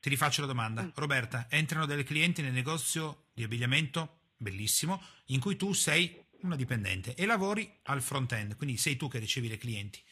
[0.00, 0.82] Ti rifaccio la domanda.
[0.82, 0.90] Mm.
[0.94, 7.14] Roberta, entrano delle clienti nel negozio di abbigliamento, bellissimo, in cui tu sei una dipendente
[7.14, 10.02] e lavori al front-end, quindi sei tu che ricevi le clienti.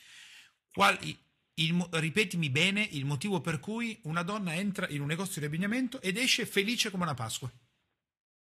[0.73, 5.47] Qual, il, ripetimi bene il motivo per cui una donna entra in un negozio di
[5.47, 7.51] abbigliamento ed esce felice come una Pasqua.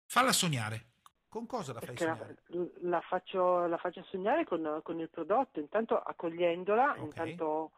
[0.06, 0.92] Falla sognare.
[1.28, 2.36] Con cosa la fai sognare?
[2.46, 7.04] La, la, faccio, la, faccio, sognare con, con, il prodotto, intanto accogliendola, okay.
[7.04, 7.72] intanto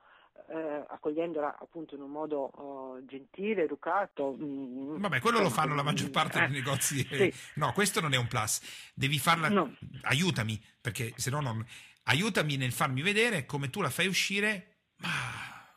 [0.48, 4.36] eh, accogliendola appunto in un modo oh, gentile, educato.
[4.38, 7.04] Mm, Vabbè, quello lo fanno la maggior parte dei negozi.
[7.06, 7.32] Sì.
[7.54, 8.92] No, questo non è un plus.
[8.94, 9.48] Devi farla.
[9.48, 9.74] No.
[10.02, 11.64] Aiutami, perché se no non.
[12.04, 14.74] Aiutami nel farmi vedere come tu la fai uscire.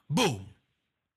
[0.06, 0.58] Boom!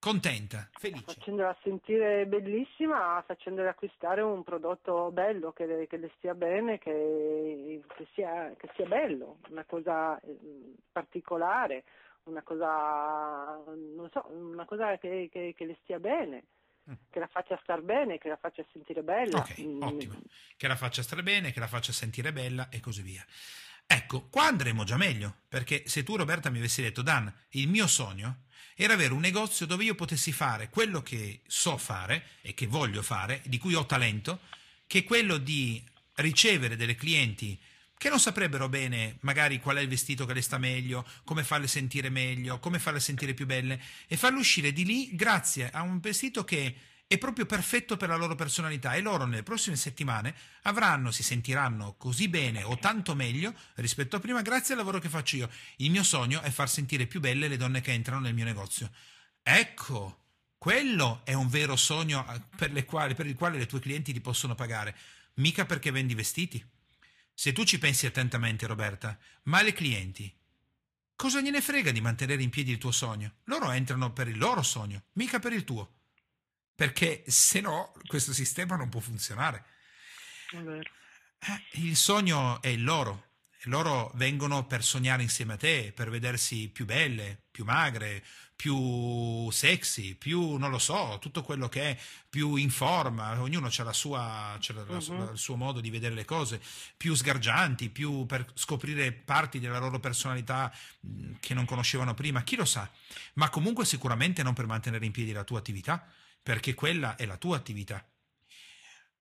[0.03, 1.15] contenta, felice.
[1.15, 7.81] Facendola sentire bellissima, facendola acquistare un prodotto bello, che le, che le stia bene, che,
[7.97, 11.85] che, sia, che, sia, bello, una cosa eh, particolare,
[12.25, 16.45] una cosa, non so, una cosa che, le stia bene.
[16.91, 16.95] Mm.
[17.11, 19.39] Che la faccia star bene, che la faccia sentire bella.
[19.39, 19.83] Ok, mm.
[19.83, 20.15] ottimo.
[20.57, 23.25] Che la faccia stare bene, che la faccia sentire bella e così via.
[23.87, 27.87] Ecco, qua andremo già meglio, perché se tu Roberta mi avessi detto, Dan, il mio
[27.87, 32.67] sogno era avere un negozio dove io potessi fare quello che so fare e che
[32.67, 34.41] voglio fare, di cui ho talento,
[34.87, 37.61] che è quello di ricevere delle clienti
[38.03, 41.69] che non saprebbero bene magari qual è il vestito che le sta meglio, come farle
[41.69, 46.01] sentire meglio, come farle sentire più belle e farle uscire di lì grazie a un
[46.01, 46.75] vestito che
[47.07, 51.95] è proprio perfetto per la loro personalità e loro nelle prossime settimane avranno, si sentiranno
[51.97, 55.49] così bene o tanto meglio rispetto a prima grazie al lavoro che faccio io.
[55.77, 58.91] Il mio sogno è far sentire più belle le donne che entrano nel mio negozio.
[59.45, 60.25] Ecco,
[60.59, 64.21] quello è un vero sogno eh, per, quali, per il quale le tue clienti ti
[64.21, 64.97] possono pagare,
[65.35, 66.69] mica perché vendi vestiti.
[67.43, 70.33] Se tu ci pensi attentamente, Roberta, ma le clienti,
[71.17, 73.39] cosa gliene frega di mantenere in piedi il tuo sogno?
[73.47, 76.03] Loro entrano per il loro sogno, mica per il tuo
[76.77, 79.65] perché se no questo sistema non può funzionare.
[80.53, 83.31] Eh, il sogno è il loro,
[83.65, 88.25] loro vengono per sognare insieme a te, per vedersi più belle, più magre,
[88.63, 91.99] più sexy, più non lo so, tutto quello che è
[92.31, 95.33] più in forma, ognuno ha, la sua, c'ha la, uh-huh.
[95.33, 96.63] il suo modo di vedere le cose,
[96.97, 100.73] più sgargianti, più per scoprire parti della loro personalità
[101.41, 102.89] che non conoscevano prima, chi lo sa,
[103.33, 106.07] ma comunque sicuramente non per mantenere in piedi la tua attività
[106.41, 108.09] perché quella è la tua attività.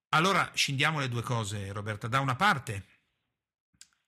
[0.10, 2.08] Allora scindiamo le due cose, Roberta.
[2.08, 2.86] Da una parte,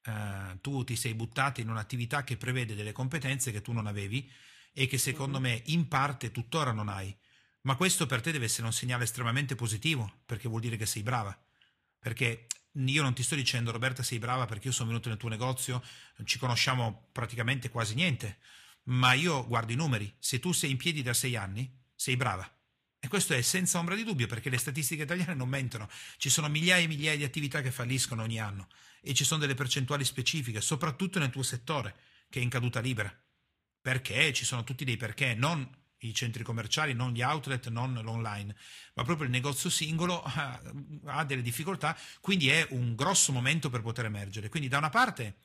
[0.03, 4.31] eh, tu ti sei buttata in un'attività che prevede delle competenze che tu non avevi
[4.73, 7.15] e che secondo me in parte tuttora non hai.
[7.61, 11.03] Ma questo per te deve essere un segnale estremamente positivo, perché vuol dire che sei
[11.03, 11.37] brava.
[11.99, 15.29] Perché io non ti sto dicendo Roberta sei brava perché io sono venuto nel tuo
[15.29, 15.81] negozio,
[16.25, 18.39] ci conosciamo praticamente quasi niente,
[18.85, 22.51] ma io guardo i numeri, se tu sei in piedi da sei anni, sei brava.
[22.99, 25.89] E questo è senza ombra di dubbio perché le statistiche italiane non mentono.
[26.17, 28.67] Ci sono migliaia e migliaia di attività che falliscono ogni anno
[29.01, 31.95] e ci sono delle percentuali specifiche, soprattutto nel tuo settore,
[32.29, 33.13] che è in caduta libera.
[33.83, 34.31] Perché?
[34.31, 35.69] Ci sono tutti dei perché, non
[36.07, 38.55] i centri commerciali, non gli outlet, non l'online,
[38.93, 40.23] ma proprio il negozio singolo
[41.05, 44.47] ha delle difficoltà, quindi è un grosso momento per poter emergere.
[44.47, 45.35] Quindi da una parte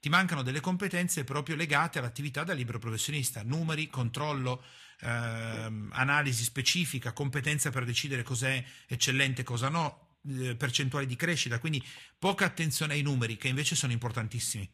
[0.00, 4.64] ti mancano delle competenze proprio legate all'attività da libero professionista, numeri, controllo,
[5.02, 11.60] ehm, analisi specifica, competenza per decidere cos'è eccellente e cosa no, eh, percentuali di crescita,
[11.60, 11.80] quindi
[12.18, 14.68] poca attenzione ai numeri che invece sono importantissimi.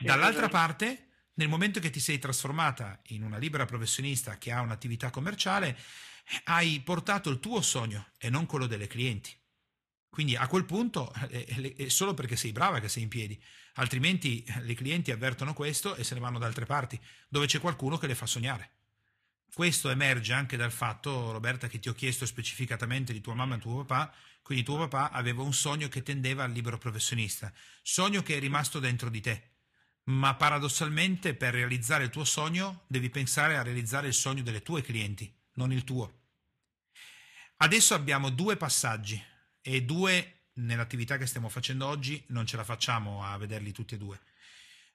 [0.00, 1.07] Dall'altra parte,
[1.38, 5.78] nel momento che ti sei trasformata in una libera professionista che ha un'attività commerciale,
[6.44, 9.34] hai portato il tuo sogno e non quello delle clienti.
[10.10, 13.40] Quindi a quel punto è, è solo perché sei brava che sei in piedi,
[13.74, 17.98] altrimenti le clienti avvertono questo e se ne vanno da altre parti, dove c'è qualcuno
[17.98, 18.72] che le fa sognare.
[19.54, 23.58] Questo emerge anche dal fatto, Roberta, che ti ho chiesto specificatamente di tua mamma e
[23.60, 28.36] tuo papà, quindi tuo papà aveva un sogno che tendeva al libero professionista, sogno che
[28.36, 29.50] è rimasto dentro di te.
[30.08, 34.80] Ma paradossalmente per realizzare il tuo sogno devi pensare a realizzare il sogno delle tue
[34.80, 36.20] clienti, non il tuo.
[37.58, 39.22] Adesso abbiamo due passaggi
[39.60, 43.98] e due nell'attività che stiamo facendo oggi non ce la facciamo a vederli tutti e
[43.98, 44.18] due.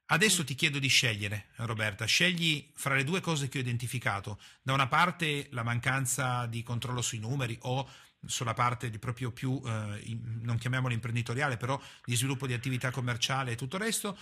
[0.08, 4.40] Adesso ti chiedo di scegliere, Roberta, scegli fra le due cose che ho identificato.
[4.62, 7.88] Da una parte la mancanza di controllo sui numeri o
[8.26, 13.52] sulla parte di proprio più, eh, non chiamiamola imprenditoriale, però di sviluppo di attività commerciale
[13.52, 14.18] e tutto il resto,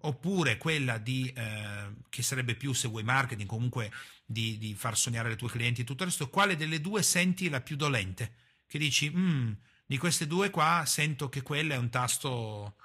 [0.00, 3.90] oppure quella di, eh, che sarebbe più se vuoi marketing, comunque
[4.24, 7.48] di, di, far sognare le tue clienti e tutto il resto, quale delle due senti
[7.48, 8.34] la più dolente?
[8.66, 9.52] Che dici, mm,
[9.86, 12.76] di queste due qua sento che quella è un tasto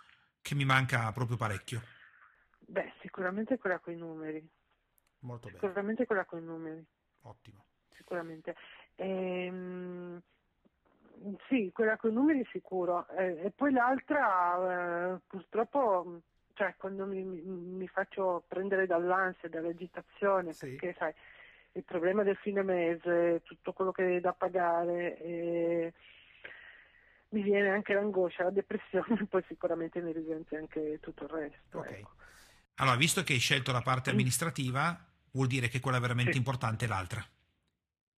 [0.42, 1.82] che mi manca proprio parecchio.
[2.60, 4.46] Beh, sicuramente quella con i numeri.
[5.20, 5.60] Molto bene.
[5.60, 6.86] Sicuramente quella con i numeri.
[7.22, 7.66] Ottimo.
[7.96, 8.56] Sicuramente.
[8.96, 10.22] Ehm,
[11.48, 13.08] sì, quella con i numeri sicuro.
[13.10, 16.22] Eh, e poi l'altra, eh, purtroppo,
[16.54, 20.70] cioè, quando mi, mi, faccio prendere dall'ansia, dall'agitazione, sì.
[20.70, 21.14] perché sai,
[21.74, 25.18] il problema del fine mese, tutto quello che è da pagare.
[25.22, 25.94] Eh,
[27.30, 31.80] mi viene anche l'angoscia, la depressione, poi sicuramente mi risente anche tutto il resto.
[31.80, 31.92] Ok.
[31.92, 32.12] ecco.
[32.76, 34.14] Allora, visto che hai scelto la parte Mm.
[34.14, 36.38] amministrativa, vuol dire che quella veramente Sì.
[36.38, 37.26] importante è l'altra.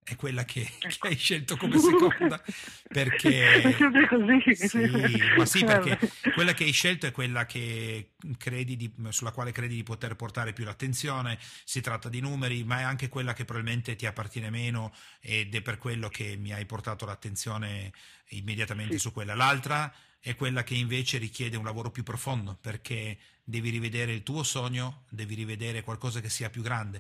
[0.10, 2.42] È quella che, che hai scelto come seconda,
[2.88, 3.62] perché...
[3.62, 4.56] È sempre così.
[4.56, 6.34] Sì, ma sì, perché Vabbè.
[6.34, 10.52] quella che hai scelto è quella che credi di- sulla quale credi di poter portare
[10.52, 14.92] più l'attenzione, si tratta di numeri, ma è anche quella che probabilmente ti appartiene meno
[15.22, 17.92] ed è per quello che mi hai portato l'attenzione
[18.30, 19.00] immediatamente Sì.
[19.02, 19.36] su quella.
[19.36, 24.42] L'altra è quella che invece richiede un lavoro più profondo, perché devi rivedere il tuo
[24.42, 27.00] sogno, devi rivedere qualcosa che sia più grande.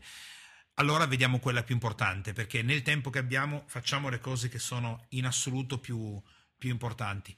[0.79, 5.07] Allora vediamo quella più importante, perché nel tempo che abbiamo facciamo le cose che sono
[5.09, 6.21] in assoluto più,
[6.57, 7.35] più importanti.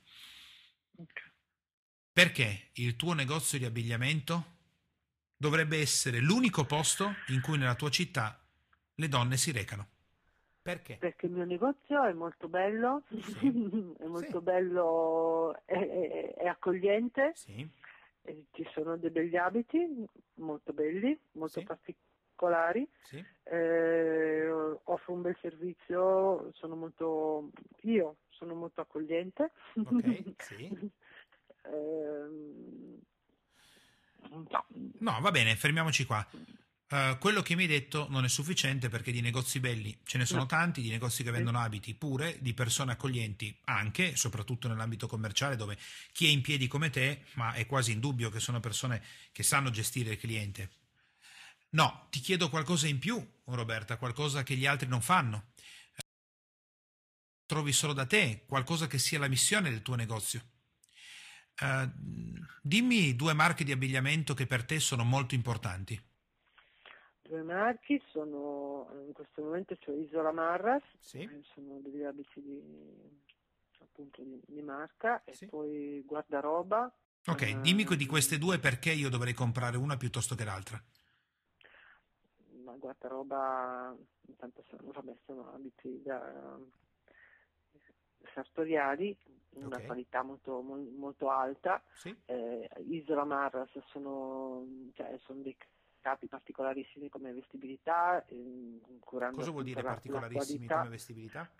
[2.13, 4.43] Perché il tuo negozio di abbigliamento
[5.35, 8.39] dovrebbe essere l'unico posto in cui nella tua città
[8.93, 9.87] le donne si recano?
[10.61, 10.97] Perché?
[10.97, 13.47] Perché il mio negozio è molto bello, Sì.
[13.97, 14.43] è molto Sì.
[14.43, 17.67] bello, è, è- è accogliente, Sì,
[18.21, 19.79] e ci sono dei begli abiti
[20.35, 21.65] molto belli, molto Sì.
[22.41, 24.49] Particolari, sì, eh,
[24.83, 27.51] offro un bel servizio, sono molto,
[27.83, 29.51] io sono molto accogliente.
[29.75, 30.91] ok, sì.
[31.65, 32.99] Ehm,
[34.99, 36.25] No, va bene, fermiamoci qua.
[36.87, 40.25] Eh, quello che mi hai detto non è sufficiente perché di negozi belli ce ne
[40.25, 40.45] sono No.
[40.45, 45.77] tanti, di negozi che vendono abiti pure, di persone accoglienti anche, soprattutto nell'ambito commerciale dove
[46.13, 49.01] chi è in piedi come te, ma è quasi indubbio che sono persone
[49.31, 50.69] che sanno gestire il cliente.
[51.73, 55.51] No, ti chiedo qualcosa in più, Roberta, qualcosa che gli altri non fanno.
[57.45, 60.41] Trovi solo da te, qualcosa che sia la missione del tuo negozio.
[61.61, 61.89] Eh,
[62.61, 66.01] dimmi due marche di abbigliamento che per te sono molto importanti.
[67.21, 71.19] Due marchi sono, in questo momento c'è Isola Marras, Sì.
[71.19, 72.61] eh, sono degli abiti di,
[73.79, 75.45] appunto di, di marca, Sì.
[75.45, 76.93] e poi Guardaroba.
[77.27, 80.83] Ok, eh, dimmi di queste due perché io dovrei comprare una piuttosto che l'altra.
[82.71, 83.95] Ma Guardaroba,
[84.27, 86.57] intanto sono, vabbè, sono abiti da,
[88.33, 89.17] sartoriali,
[89.55, 89.85] una Ok.
[89.85, 91.83] qualità molto, mol- molto alta.
[91.95, 92.15] Sì.
[92.25, 95.57] Eh, Isola Marras sono, cioè, sono dei
[95.99, 98.25] capi particolarissimi come vestibilità,
[99.01, 101.51] curando Cosa vuol dire la- la particolarissimi come vestibilità?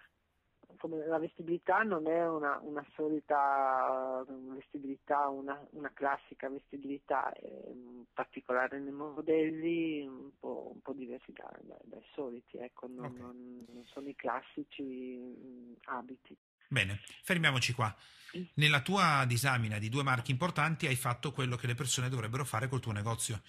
[0.77, 7.31] Come la vestibilità non è una, una solita vestibilità, una, una classica vestibilità,
[7.73, 13.05] mm, particolare nei modelli, un po', un po' diversi da- da- dai soliti, ecco, non,
[13.05, 13.19] Ok.
[13.19, 16.37] non- non sono i classici mm, abiti.
[16.71, 17.93] Bene, fermiamoci qua.
[18.53, 22.69] Nella tua disamina di due marchi importanti hai fatto quello che le persone dovrebbero fare
[22.69, 23.41] col tuo negozio.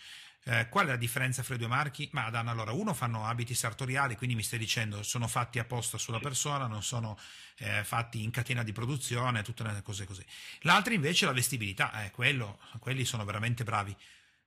[0.43, 2.09] Eh, qual è la differenza fra i due marchi?
[2.11, 6.19] Ma Dan, allora, uno fanno abiti sartoriali, quindi mi stai dicendo sono fatti apposta sulla
[6.19, 7.17] persona, non sono
[7.59, 10.27] eh, fatti in catena di produzione, tutte le cose così.
[10.63, 13.97] L'altro invece è la vestibilità, eh, quello, quelli sono veramente bravi.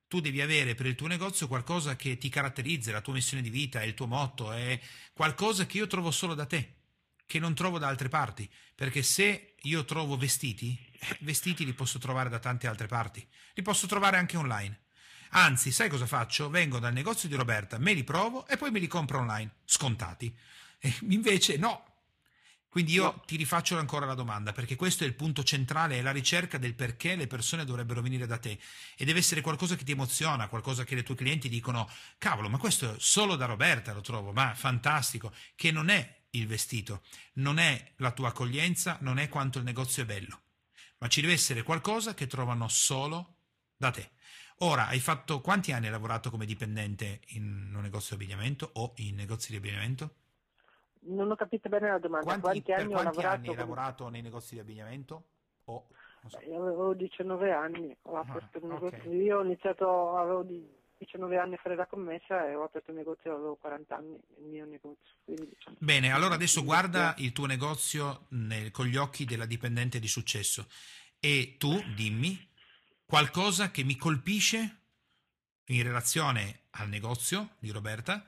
[0.10, 3.50] Tu devi avere per il tuo negozio qualcosa che ti caratterizza, la tua missione di
[3.50, 4.78] vita, il tuo motto, è
[5.14, 6.74] qualcosa che io trovo solo da te,
[7.26, 8.50] che non trovo da altre parti.
[8.76, 13.62] Perché se io trovo vestiti, eh, vestiti li posso trovare da tante altre parti, li
[13.62, 14.82] posso trovare anche online.
[15.32, 16.50] Anzi, sai cosa faccio?
[16.50, 20.34] Vengo dal negozio di Roberta, me li provo e poi me li compro online, scontati.
[20.80, 21.94] E invece no.
[22.70, 23.24] Quindi io No.
[23.26, 26.76] ti rifaccio ancora la domanda, perché questo è il punto centrale, è la ricerca del
[26.76, 28.60] perché le persone dovrebbero venire da te.
[28.98, 32.58] E deve essere qualcosa che ti emoziona, qualcosa che i tuoi clienti dicono, cavolo, ma
[32.58, 37.02] questo solo da Roberta lo trovo, ma fantastico, che non è il vestito,
[37.36, 40.41] non è la tua accoglienza, non è quanto il negozio è bello,
[41.00, 43.38] ma ci deve essere qualcosa che trovano solo
[43.76, 44.12] da te.
[44.60, 48.93] Ora, hai fatto quanti anni hai lavorato come dipendente in un negozio di abbigliamento o
[48.98, 50.15] in negozi di abbigliamento?
[51.19, 53.34] Non ho capito bene la domanda, Quanti, quanti, anni ho quanti lavorato?
[53.34, 55.30] anni hai come- lavorato nei negozi di abbigliamento?
[55.65, 55.88] O,
[56.28, 56.43] so.
[56.43, 58.93] Beh, avevo 19 anni, ho Ah, aperto il ok.
[59.06, 60.43] negozio, io ho iniziato, avevo
[60.98, 64.46] 19 anni a fare la commessa e ho aperto il negozio, avevo 40 anni, il
[64.46, 65.14] mio negozio.
[65.26, 70.08] diciamo, Bene, allora adesso guarda il tuo negozio nel- con gli occhi della dipendente di
[70.08, 70.68] successo
[71.20, 72.50] e tu dimmi
[73.06, 74.82] qualcosa che mi colpisce
[75.66, 78.26] in relazione al negozio di Roberta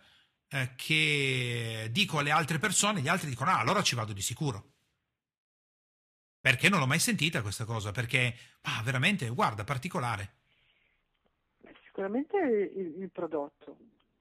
[0.49, 4.73] eh, che dico alle altre persone, gli altri dicono ah allora ci vado di sicuro.
[6.39, 7.91] Perché non l'ho mai sentita questa cosa?
[7.91, 10.35] Perché ah, veramente, guarda, particolare.
[11.97, 13.75] Sicuramente il, il prodotto,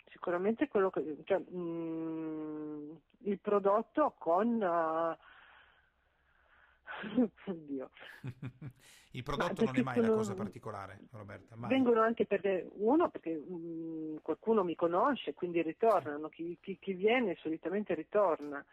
[0.09, 2.91] sicuramente quello che, cioè, mm,
[3.25, 5.19] il prodotto con, eh,
[7.45, 7.91] oddio,
[9.11, 11.55] Il prodotto non è mai la sono- cosa particolare, Roberta.
[11.57, 11.69] mai.
[11.69, 17.35] vengono anche perché, uno perché mm, qualcuno mi conosce, quindi ritornano, chi, chi- chi viene
[17.35, 18.65] solitamente ritorna,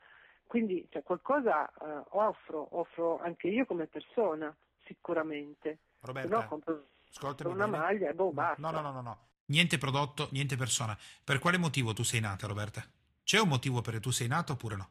[0.48, 5.80] quindi cioè, qualcosa eh, offro, offro anche io come persona, sicuramente.
[6.00, 7.78] Roberta, no, compro ascoltami una bene.
[7.78, 8.62] maglia boh, basta.
[8.62, 9.28] No, no, no, no, no.
[9.46, 10.98] Niente prodotto, niente persona.
[11.24, 12.84] Per quale motivo tu sei nata, Roberta?
[13.24, 14.90] C'è un motivo per cui tu sei nata oppure no?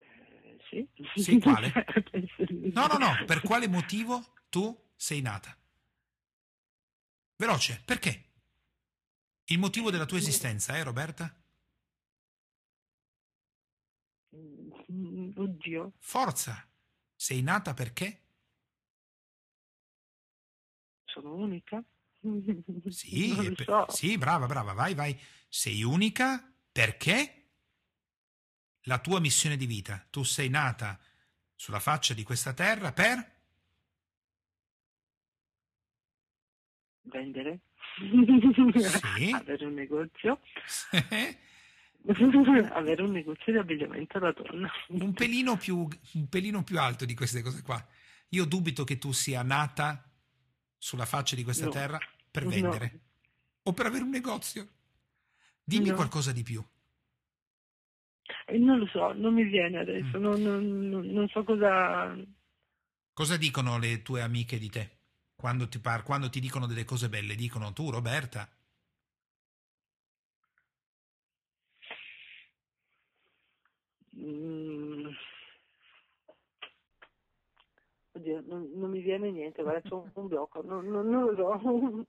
[0.00, 0.88] Eh, Sì.
[1.22, 1.72] Sì, quale?
[2.74, 3.24] No, no, no.
[3.24, 5.56] Per quale motivo tu sei nata?
[7.36, 8.24] Veloce, perché?
[9.46, 11.34] Il motivo della tua esistenza, eh, Roberta?
[14.92, 16.66] Mm, Oddio, Forza!
[17.14, 18.25] Sei nata perché?
[21.20, 21.82] Sono unica?
[22.88, 23.86] Sì, e per- so.
[23.88, 25.18] sì, brava, brava, vai, vai.
[25.48, 27.36] Sei unica perché
[28.82, 30.04] la tua missione di vita.
[30.10, 30.98] Tu sei nata
[31.54, 33.34] sulla faccia di questa terra per...
[37.02, 37.60] Vendere?
[37.98, 39.30] Sì.
[39.32, 40.40] Avere un negozio?
[42.72, 44.70] Avere un negozio di abbigliamento da donna.
[44.88, 47.84] un, pelino più, un pelino più alto di queste cose qua.
[48.30, 50.04] Io dubito che tu sia nata
[50.78, 51.70] sulla faccia di questa No.
[51.70, 51.98] terra
[52.30, 52.50] per No.
[52.50, 53.00] vendere
[53.62, 54.68] o per avere un negozio.
[55.64, 55.94] Dimmi No.
[55.94, 56.64] qualcosa di più.
[58.46, 59.80] E non lo so, non mi viene Mm.
[59.80, 62.16] adesso, non, non- non- non so cosa...
[63.12, 64.98] Cosa dicono le tue amiche di te?
[65.34, 68.48] Quando ti, par- quando ti dicono delle cose belle, dicono tu, Roberta,
[74.16, 74.65] Mm.
[78.26, 82.06] Oddio, non, non mi viene niente, guarda, c'ho un, blocco, non, non- non lo so.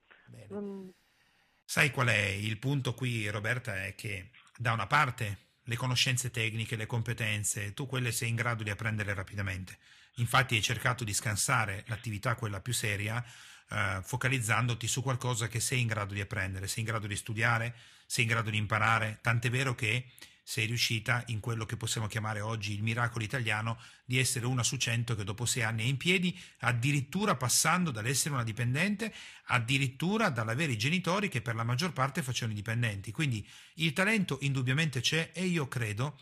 [1.64, 3.84] Sai qual è il punto qui, Roberta?
[3.84, 8.62] È che da una parte le conoscenze tecniche, le competenze, tu quelle sei in grado
[8.64, 9.78] di apprendere rapidamente.
[10.16, 13.24] Infatti hai cercato di scansare l'attività, quella più seria,
[13.70, 17.76] eh, focalizzandoti su qualcosa che sei in grado di apprendere, sei in grado di studiare,
[18.06, 20.06] sei in grado di imparare, tant'è vero che
[20.48, 24.78] sei riuscita in quello che possiamo chiamare oggi il miracolo italiano di essere una su
[24.78, 29.12] cento che dopo sei anni è in piedi, addirittura passando dall'essere una dipendente
[29.48, 33.12] addirittura dall'avere i genitori che per la maggior parte facevano i dipendenti.
[33.12, 36.18] Quindi il talento indubbiamente c'è e io credo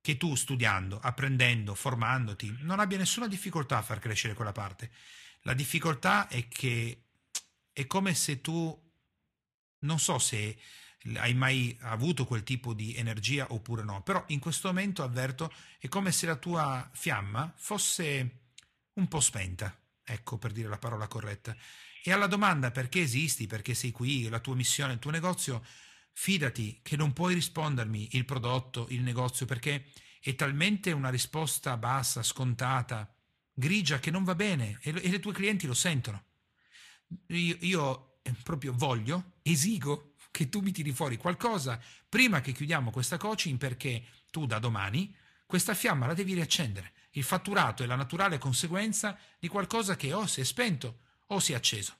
[0.00, 4.92] che tu studiando, apprendendo, formandoti, non abbia nessuna difficoltà a far crescere quella parte.
[5.40, 7.06] La difficoltà è che
[7.72, 8.92] è come se tu,
[9.80, 10.56] non so se
[11.16, 15.88] hai mai avuto quel tipo di energia oppure no, però in questo momento avverto è
[15.88, 18.40] come se la tua fiamma fosse
[18.94, 21.56] un po' spenta, ecco per dire la parola corretta.
[22.02, 25.64] E alla domanda perché esisti, perché sei qui, la tua missione, il tuo negozio,
[26.12, 29.90] fidati che non puoi rispondermi il prodotto, il negozio, perché
[30.20, 33.12] è talmente una risposta bassa, scontata,
[33.52, 36.24] grigia, che non va bene e, e i tuoi clienti lo sentono.
[37.28, 42.90] Io, io eh, proprio voglio, esigo che tu mi tiri fuori qualcosa prima che chiudiamo
[42.90, 45.16] questa coaching perché tu da domani
[45.46, 46.92] questa fiamma la devi riaccendere.
[47.12, 51.52] Il fatturato è la naturale conseguenza di qualcosa che o si è spento o si
[51.52, 51.96] è acceso.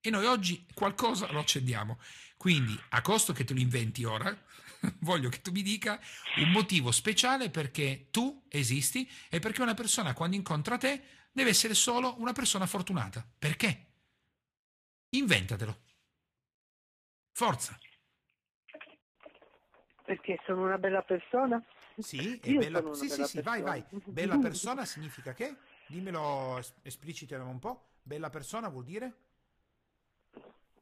[0.00, 2.00] E noi oggi qualcosa lo accendiamo.
[2.38, 4.34] Quindi, a costo che te lo inventi ora,
[5.00, 6.00] voglio che tu mi dica
[6.38, 11.74] un motivo speciale perché tu esisti e perché una persona quando incontra te deve essere
[11.74, 13.28] solo una persona fortunata.
[13.38, 13.88] Perché?
[15.10, 15.82] Inventatelo.
[17.34, 17.76] Forza.
[20.04, 21.60] Perché sono una bella persona?
[21.98, 22.78] Sì, è bella...
[22.78, 23.82] sono Sì, sì, bella sì, vai, vai.
[23.82, 24.02] persona.
[24.12, 25.56] Bella persona significa che?
[25.86, 27.88] Dimmelo, es- esplicitalo un po'.
[28.02, 29.12] Bella persona vuol dire?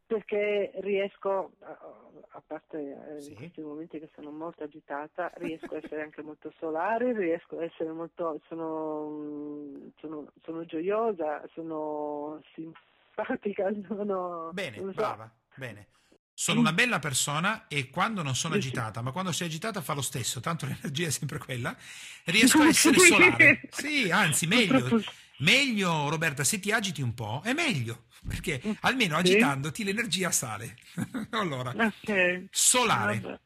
[0.04, 3.30] Perché riesco, a- parte eh, Sì.
[3.30, 7.64] in questi momenti che sono molto agitata, riesco a essere anche molto solare, riesco a
[7.64, 14.50] essere molto, sono, sono, sono gioiosa, sono simpatica, sono...
[14.52, 14.92] Bene, so.
[14.92, 15.86] brava, bene.
[16.34, 20.02] Sono una bella persona e quando non sono agitata, ma quando sei agitata fa lo
[20.02, 21.76] stesso, tanto l'energia è sempre quella,
[22.24, 23.68] riesco a essere solare.
[23.70, 25.02] Sì, anzi, meglio.
[25.38, 29.20] Meglio, Roberta, se ti agiti un po', è meglio, perché almeno Sì.
[29.20, 30.76] agitandoti l'energia sale.
[31.30, 33.40] allora, Ok, solare.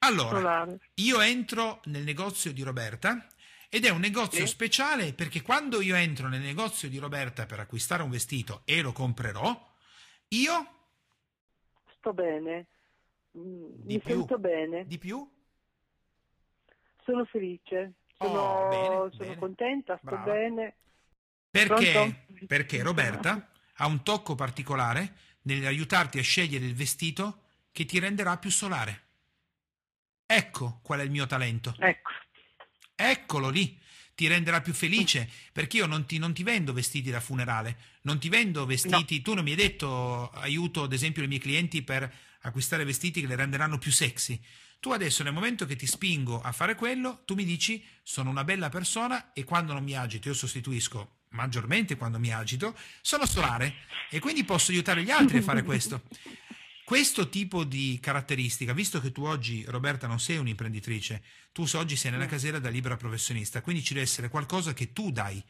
[0.00, 3.26] Allora, io entro nel negozio di Roberta
[3.70, 8.02] ed è un negozio speciale perché quando io entro nel negozio di Roberta per acquistare
[8.02, 9.72] un vestito e lo comprerò,
[10.28, 10.73] io
[12.04, 12.66] Sto bene,
[13.36, 14.14] Mm, Di mi più.
[14.16, 15.26] sento bene, di più
[17.04, 19.38] sono felice, Oh, sono, bene, sono bene.
[19.38, 20.32] contenta, sto Brava.
[20.32, 20.76] bene.
[21.50, 21.92] Perché?
[22.26, 22.46] Pronto?
[22.46, 27.42] Perché Roberta ha un tocco particolare nell'aiutarti a scegliere il vestito
[27.72, 29.02] che ti renderà più solare.
[30.26, 31.74] Ecco qual è il mio talento.
[31.78, 32.10] Ecco,
[32.96, 33.80] Eccolo lì.
[34.14, 38.18] Ti renderà più felice perché io non ti, non ti vendo vestiti da funerale, non
[38.18, 39.22] ti vendo vestiti.
[39.22, 42.12] Tu non mi hai detto aiuto, ad esempio, i miei clienti per
[42.42, 44.40] acquistare vestiti che le renderanno più sexy.
[44.80, 48.44] Tu adesso nel momento che ti spingo a fare quello, tu mi dici sono una
[48.44, 53.74] bella persona e quando non mi agito, io sostituisco maggiormente quando mi agito, sono solare
[54.10, 56.02] e quindi posso aiutare gli altri a fare questo.
[56.84, 62.10] Questo tipo di caratteristica, visto che tu oggi, Roberta, non sei un'imprenditrice, tu oggi sei
[62.10, 65.42] nella casera da libera professionista, quindi ci deve essere qualcosa che tu dai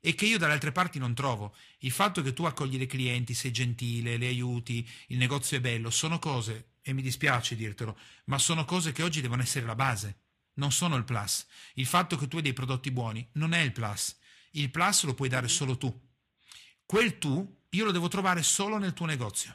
[0.00, 1.54] e che io dalle altre parti non trovo.
[1.80, 5.90] Il fatto che tu accogli le clienti, sei gentile, le aiuti, il negozio è bello,
[5.90, 10.20] sono cose, e mi dispiace dirtelo, ma sono cose che oggi devono essere la base,
[10.54, 11.46] non sono il plus.
[11.74, 14.16] Il fatto che tu hai dei prodotti buoni non è il plus.
[14.52, 15.94] Il plus lo puoi dare solo tu.
[16.86, 19.54] Quel tu io lo devo trovare solo nel tuo negozio.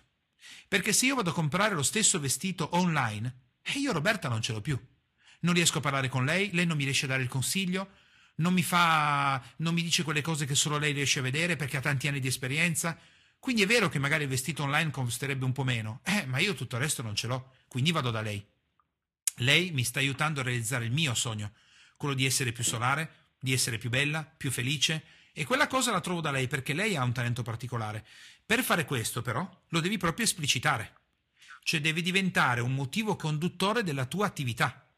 [0.67, 4.41] Perché se io vado a comprare lo stesso vestito online, e eh, io Roberta non
[4.41, 4.79] ce l'ho più.
[5.41, 7.89] Non riesco a parlare con lei, lei non mi riesce a dare il consiglio,
[8.35, 11.77] non mi fa, non mi dice quelle cose che solo lei riesce a vedere perché
[11.77, 12.97] ha tanti anni di esperienza.
[13.39, 16.53] Quindi è vero che magari il vestito online costerebbe un po' meno, eh, ma io
[16.53, 18.43] tutto il resto non ce l'ho, quindi vado da lei.
[19.41, 21.53] Lei mi sta aiutando a realizzare il mio sogno,
[21.95, 25.03] quello di essere più solare, di essere più bella, più felice,
[25.37, 28.03] e quella cosa la trovo da lei perché lei ha un talento particolare.
[28.43, 30.95] Per fare questo, però, lo devi proprio esplicitare,
[31.61, 34.89] cioè devi diventare un motivo conduttore della tua attività.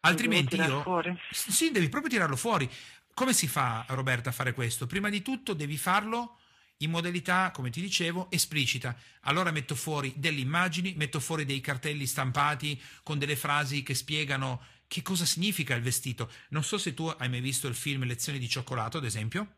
[0.00, 0.82] Altrimenti io...
[0.82, 1.16] Fuori.
[1.30, 2.68] Sì, devi proprio tirarlo fuori.
[3.14, 4.88] Come si fa, Roberta, a fare questo?
[4.88, 6.38] Prima di tutto devi farlo
[6.78, 8.96] in modalità, come ti dicevo, esplicita.
[9.20, 14.60] Allora metto fuori delle immagini, metto fuori dei cartelli stampati con delle frasi che spiegano
[14.92, 16.30] che cosa significa il vestito.
[16.50, 19.54] Non so se tu hai mai visto il film Lezioni di cioccolato, ad esempio.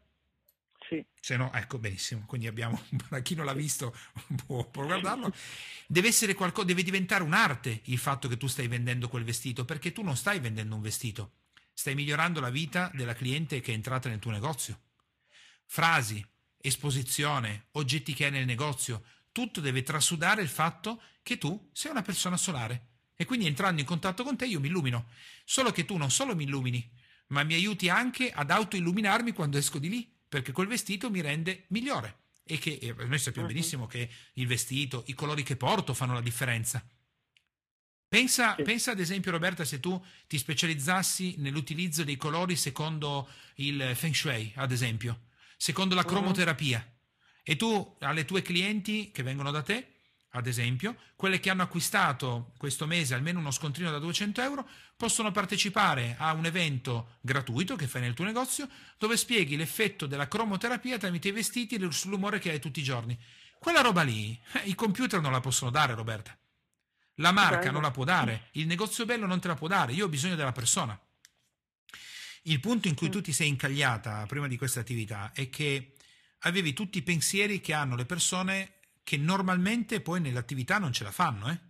[0.89, 1.05] Sì.
[1.19, 2.25] Se no, ecco, benissimo.
[2.25, 3.93] Quindi abbiamo, per chi non l'ha visto
[4.47, 5.35] può, può guardarlo.
[5.89, 9.91] Deve essere qualcosa, deve diventare un'arte il fatto che tu stai vendendo quel vestito, perché
[9.91, 11.33] tu non stai vendendo un vestito,
[11.73, 14.83] stai migliorando la vita della cliente che è entrata nel tuo negozio.
[15.67, 16.25] Frasi,
[16.61, 22.03] esposizione, oggetti che hai nel negozio, tutto deve trasudare il fatto che tu sei una
[22.03, 25.07] persona solare e quindi entrando in contatto con te io mi illumino.
[25.45, 26.91] Solo che tu non solo mi illumini,
[27.29, 31.65] ma mi aiuti anche ad autoilluminarmi quando esco di lì, perché quel vestito mi rende
[31.69, 32.23] migliore.
[32.45, 33.55] E che e noi sappiamo uh-huh.
[33.55, 36.87] benissimo che il vestito, i colori che porto fanno la differenza.
[38.07, 38.63] Pensa, sì.
[38.63, 44.53] pensa, ad esempio, Roberta, se tu ti specializzassi nell'utilizzo dei colori secondo il Feng Shui,
[44.57, 47.41] ad esempio, secondo la cromoterapia, uh-huh.
[47.43, 49.94] e tu alle tue clienti che vengono da te
[50.37, 55.31] ad esempio, quelle che hanno acquistato questo mese almeno uno scontrino da 200 euro possono
[55.31, 58.69] partecipare a un evento gratuito che fai nel tuo negozio
[58.99, 63.17] dove spieghi l'effetto della cromoterapia tramite i vestiti e sull'umore che hai tutti i giorni.
[63.61, 66.37] Quella roba lì, eh, i computer non la possono dare, Roberta.
[67.19, 70.07] La marca non la può dare, il negozio bello non te la può dare, io
[70.07, 71.01] ho bisogno della persona.
[72.43, 75.95] Il punto in cui tu ti sei incagliata prima di questa attività è che
[76.41, 81.13] avevi tutti i pensieri che hanno le persone che normalmente poi nell'attività non ce la
[81.13, 81.51] fanno.
[81.51, 81.61] Eh?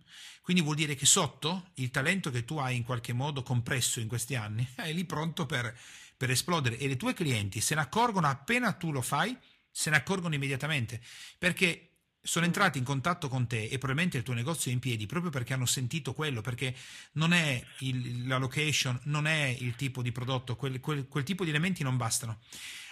[0.41, 4.07] Quindi vuol dire che sotto il talento che tu hai in qualche modo compresso in
[4.07, 5.77] questi anni è lì pronto per,
[6.17, 9.37] per esplodere e le tue clienti se ne accorgono appena tu lo fai,
[9.69, 11.01] se ne accorgono immediatamente
[11.37, 11.89] perché
[12.25, 15.29] sono entrati in contatto con te e probabilmente il tuo negozio è in piedi proprio
[15.29, 16.75] perché hanno sentito quello, perché
[17.13, 21.43] non è il, la location, non è il tipo di prodotto, quel, quel, quel tipo
[21.43, 22.39] di elementi non bastano.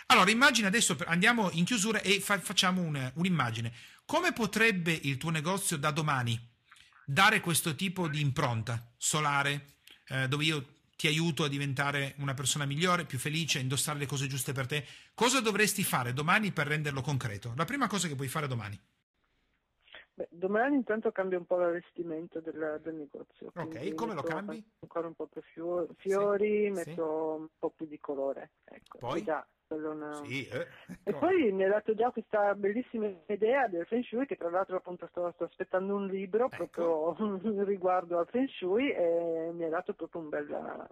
[0.08, 3.74] Allora, immagina adesso, andiamo in chiusura e fa, facciamo un, un'immagine.
[4.06, 6.40] Come potrebbe il tuo negozio da domani
[7.06, 9.78] dare questo tipo di impronta solare,
[10.08, 14.06] eh, dove io ti aiuto a diventare una persona migliore, più felice, a indossare le
[14.06, 14.88] cose giuste per te?
[15.14, 17.54] Cosa dovresti fare domani per renderlo concreto?
[17.56, 18.80] La prima cosa che puoi fare domani.
[20.16, 23.52] Beh, domani intanto cambio un po' l'allestimento del, del negozio.
[23.56, 24.64] Ok, come lo cambi?
[24.80, 27.42] Ancora un po' più fiori, fiori sì, metto sì.
[27.42, 28.52] un po' più di colore.
[28.64, 29.24] Ecco, Poi?
[29.24, 30.14] Già, una...
[30.24, 30.68] sì, eh.
[31.04, 34.78] E poi mi ha dato già questa bellissima idea del Feng Shui, che tra l'altro
[34.78, 36.68] appunto sto, sto aspettando un libro ecco.
[37.16, 40.88] proprio riguardo al Feng Shui e mi ha dato proprio un bel,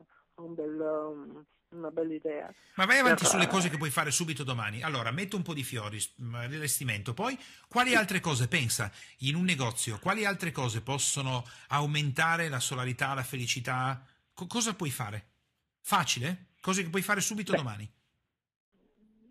[0.46, 2.54] un bel um, una bella idea.
[2.76, 3.32] Ma vai avanti per...
[3.32, 4.82] sulle cose che puoi fare subito domani.
[4.82, 6.00] Allora, metto un po' di fiori,
[6.48, 7.14] rivestimento.
[7.14, 7.38] Poi,
[7.68, 10.00] quali altre cose pensa in un negozio?
[10.00, 14.06] Quali altre cose possono aumentare la solarità, la felicità?
[14.34, 15.30] Co- cosa puoi fare?
[15.80, 16.48] Facile?
[16.60, 17.58] Cose che puoi fare subito Beh.
[17.58, 17.94] domani?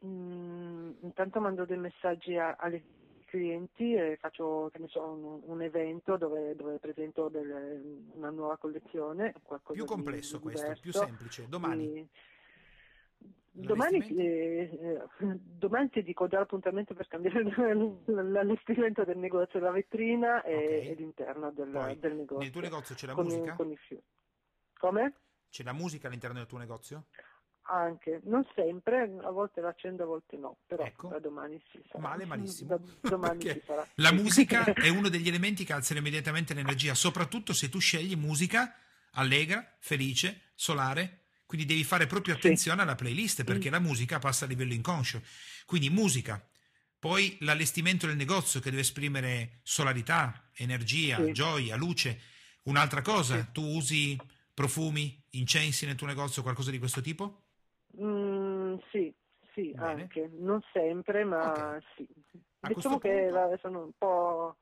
[0.04, 2.82] Mm, intanto mando dei messaggi a, alle
[3.30, 7.80] clienti e faccio so, un, un, evento dove, dove presento delle,
[8.14, 9.32] una nuova collezione.
[9.72, 10.82] Più complesso di, questo, diverso.
[10.82, 11.48] più semplice.
[11.48, 11.94] Domani.
[11.94, 12.08] E,
[13.52, 17.42] Domani, eh, domani, ti dico già l'appuntamento per cambiare
[18.06, 20.88] l'allestimento del negozio, la vetrina e, okay.
[20.88, 22.38] e l'interno del, Poi, del, negozio.
[22.38, 23.54] Nel tuo negozio c'è la con, musica?
[23.54, 23.76] Con
[24.78, 25.14] Come?
[25.50, 27.06] C'è la musica all'interno del tuo negozio?
[27.70, 31.08] Anche, non sempre, a volte l'accendo, a volte no, però ecco.
[31.08, 32.00] da domani si sarà.
[32.00, 32.76] Male, malissimo.
[32.76, 33.86] Da domani si sarà.
[33.94, 38.74] La musica è uno degli elementi che alzano immediatamente l'energia, soprattutto se tu scegli musica
[39.12, 42.82] allegra, felice, solare, quindi devi fare proprio attenzione sì.
[42.82, 43.72] alla playlist perché mm.
[43.72, 45.22] la musica passa a livello inconscio.
[45.66, 46.44] Quindi musica,
[46.98, 51.32] poi l'allestimento del negozio che deve esprimere solarità, energia, sì.
[51.32, 52.20] gioia, luce.
[52.64, 53.46] Un'altra cosa, sì.
[53.52, 54.16] tu usi
[54.54, 57.46] profumi, incensi nel tuo negozio, qualcosa di questo tipo?
[57.98, 59.12] Mm, sì,
[59.54, 60.02] sì, Bene.
[60.02, 60.30] anche.
[60.32, 61.80] Non sempre, ma okay.
[61.96, 62.08] sì.
[62.60, 63.58] A diciamo che punto...
[63.60, 64.56] sono un po'...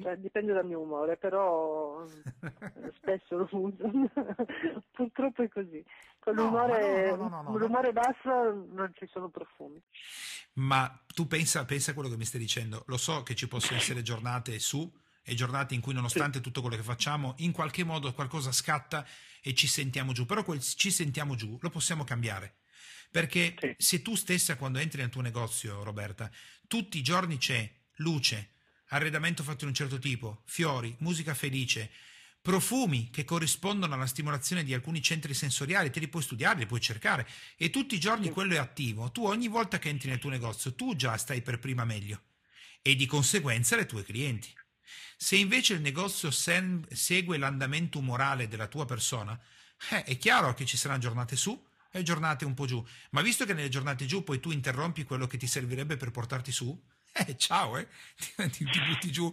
[0.00, 2.06] Cioè, dipende dal mio umore, però
[2.96, 3.76] spesso lo uso.
[4.92, 5.84] Purtroppo è così.
[6.18, 9.82] Con no, l'umore, no, no, l'umore basso non ci sono profumi.
[10.54, 12.84] Ma tu pensa, pensa a quello che mi stai dicendo.
[12.86, 14.90] Lo so che ci possono essere giornate su
[15.22, 16.42] e giornate in cui nonostante sì.
[16.44, 19.04] tutto quello che facciamo, in qualche modo qualcosa scatta
[19.42, 20.24] e ci sentiamo giù.
[20.24, 22.56] Però quel ci sentiamo giù lo possiamo cambiare.
[23.14, 23.74] Perché sì.
[23.78, 26.28] se tu stessa quando entri nel tuo negozio, Roberta,
[26.66, 28.54] tutti i giorni c'è luce,
[28.88, 31.92] arredamento fatto in un certo tipo, fiori, musica felice,
[32.42, 36.80] profumi che corrispondono alla stimolazione di alcuni centri sensoriali, te li puoi studiare, li puoi
[36.80, 37.24] cercare
[37.56, 39.12] e tutti i giorni quello è attivo.
[39.12, 42.20] Tu ogni volta che entri nel tuo negozio, tu già stai per prima meglio
[42.82, 44.52] e di conseguenza le tue clienti.
[45.16, 49.40] Se invece il negozio segue l'andamento umorale della tua persona,
[49.92, 51.64] eh, è chiaro che ci saranno giornate su
[51.98, 55.28] e giornate un po' giù, ma visto che nelle giornate giù poi tu interrompi quello
[55.28, 56.76] che ti servirebbe per portarti su,
[57.12, 57.86] eh, ciao, eh,
[58.50, 59.32] ti, ti butti giù.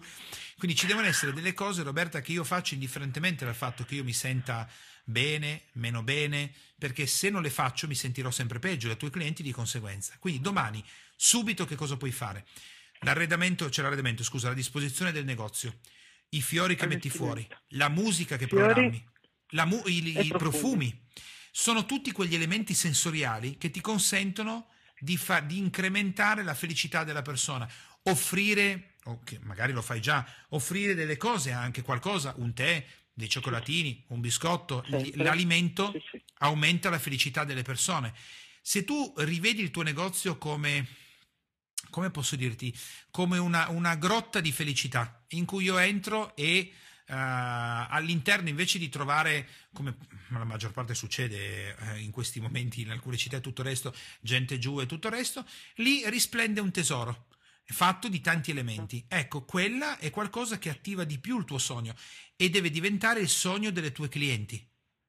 [0.58, 4.04] Quindi ci devono essere delle cose, Roberta, che io faccio indifferentemente dal fatto che io
[4.04, 4.70] mi senta
[5.04, 9.10] bene, meno bene, perché se non le faccio mi sentirò sempre peggio e i tuoi
[9.10, 10.16] clienti di conseguenza.
[10.20, 10.86] Quindi domani,
[11.16, 12.46] subito che cosa puoi fare?
[13.00, 15.80] L'arredamento, c'è l'arredamento, scusa, la disposizione del negozio,
[16.30, 19.04] i fiori che metti fuori, la musica che programmi,
[19.66, 21.08] mu- i, i profumi,
[21.52, 27.22] sono tutti quegli elementi sensoriali che ti consentono di, fa, di incrementare la felicità della
[27.22, 27.70] persona,
[28.04, 34.06] offrire, okay, magari lo fai già, offrire delle cose anche, qualcosa, un tè, dei cioccolatini,
[34.08, 34.84] un biscotto,
[35.16, 35.94] l'alimento
[36.40, 38.14] aumenta la felicità delle persone.
[38.62, 40.88] Se tu rivedi il tuo negozio come,
[41.90, 42.76] come posso dirti,
[43.12, 46.74] come una, una grotta di felicità in cui io entro e
[47.14, 49.98] all'interno invece di trovare, come
[50.30, 53.94] la maggior parte succede uh, in questi momenti in alcune città e tutto il resto,
[54.22, 55.46] gente giù e tutto il resto,
[55.76, 57.28] lì risplende un tesoro
[57.66, 59.06] fatto di tanti elementi.
[59.08, 61.96] Ecco, quella è qualcosa che attiva di più il tuo sogno
[62.36, 64.66] e deve diventare il sogno delle tue clienti,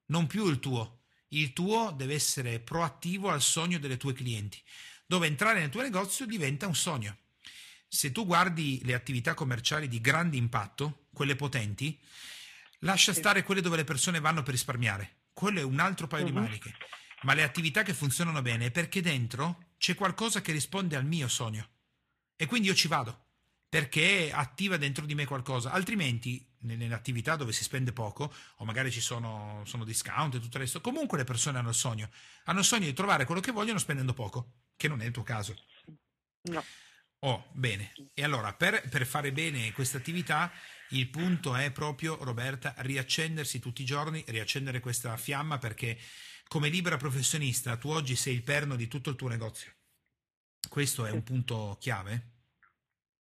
[0.06, 1.00] non più il tuo.
[1.28, 4.62] Il tuo deve essere proattivo al sogno delle tue clienti,
[5.06, 7.16] dove entrare nel tuo negozio diventa un sogno
[7.94, 12.00] se tu guardi le attività commerciali di grande impatto, quelle potenti,
[12.80, 15.24] lascia stare quelle dove le persone vanno per risparmiare.
[15.34, 16.30] Quello è un altro paio uh-huh.
[16.30, 16.42] di mhm.
[16.42, 16.74] maniche.
[17.24, 21.28] Ma le attività che funzionano bene è perché dentro c'è qualcosa che risponde al mio
[21.28, 21.68] sogno.
[22.34, 23.26] E quindi io ci vado
[23.68, 25.70] perché attiva dentro di me qualcosa.
[25.70, 30.56] Altrimenti, nelle attività dove si spende poco, o magari ci sono, sono discount e tutto
[30.56, 32.08] il resto, comunque le persone hanno il sogno.
[32.44, 35.22] Hanno il sogno di trovare quello che vogliono spendendo poco, che non è il tuo
[35.22, 35.54] caso.
[36.44, 36.64] No.
[37.24, 37.92] Oh, bene.
[38.14, 40.52] E allora, per, per fare bene questa attività,
[40.90, 45.98] il punto è proprio, Roberta, riaccendersi tutti i giorni, riaccendere questa fiamma perché
[46.48, 49.72] come libera professionista tu oggi sei il perno di tutto il tuo negozio.
[50.68, 52.30] Questo è un punto chiave.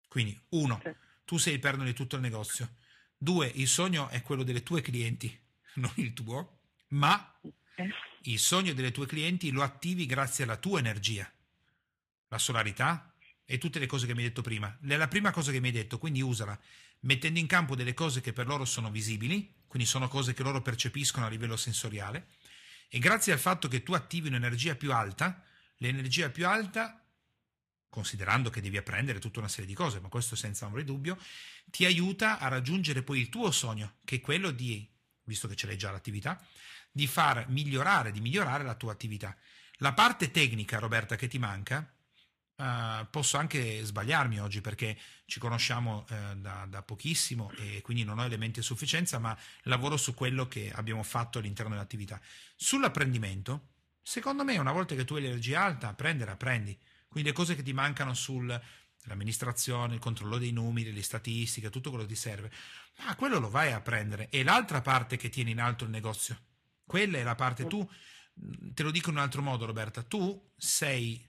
[0.08, 0.82] Quindi, uno,
[1.26, 2.78] tu sei il perno di tutto il negozio.
[3.18, 5.38] Due, il sogno è quello delle tue clienti,
[5.76, 7.38] non il tuo, ma
[8.22, 11.30] il sogno delle tue clienti lo attivi grazie alla tua energia.
[12.30, 13.09] La solarità,
[13.52, 14.78] e tutte le cose che mi hai detto prima.
[14.82, 16.58] La prima cosa che mi hai detto, quindi usala,
[17.00, 20.62] mettendo in campo delle cose che per loro sono visibili, quindi sono cose che loro
[20.62, 22.28] percepiscono a livello sensoriale,
[22.90, 25.44] e grazie al fatto che tu attivi un'energia più alta,
[25.78, 27.04] l'energia più alta,
[27.90, 31.18] considerando che devi apprendere tutta una serie di cose, ma questo senza ombra di dubbio,
[31.66, 34.88] ti aiuta a raggiungere poi il tuo sogno, che è quello di,
[35.24, 36.40] visto che ce l'hai già l'attività,
[36.92, 39.36] di far migliorare, di migliorare la tua attività.
[39.78, 41.92] La parte tecnica, Roberta, che ti manca,
[42.60, 48.20] Uh, posso anche sbagliarmi oggi perché ci conosciamo uh, da, da, pochissimo e quindi non
[48.20, 52.20] ho elementi a sufficienza, ma lavoro su quello che abbiamo fatto all'interno dell'attività.
[52.58, 53.70] Sull'apprendimento,
[54.02, 56.78] secondo me, una volta che tu hai l'energia alta, apprendere, apprendi.
[57.08, 62.04] Quindi le cose che ti mancano sull'amministrazione, il controllo dei numeri, le statistiche, tutto quello
[62.04, 62.52] che ti serve,
[63.06, 64.28] ma quello lo vai a prendere.
[64.28, 66.38] E l'altra parte che tiene in alto il negozio,
[66.86, 67.90] quella è la parte tu,
[68.74, 71.26] te lo dico in un altro modo, Roberta, tu sei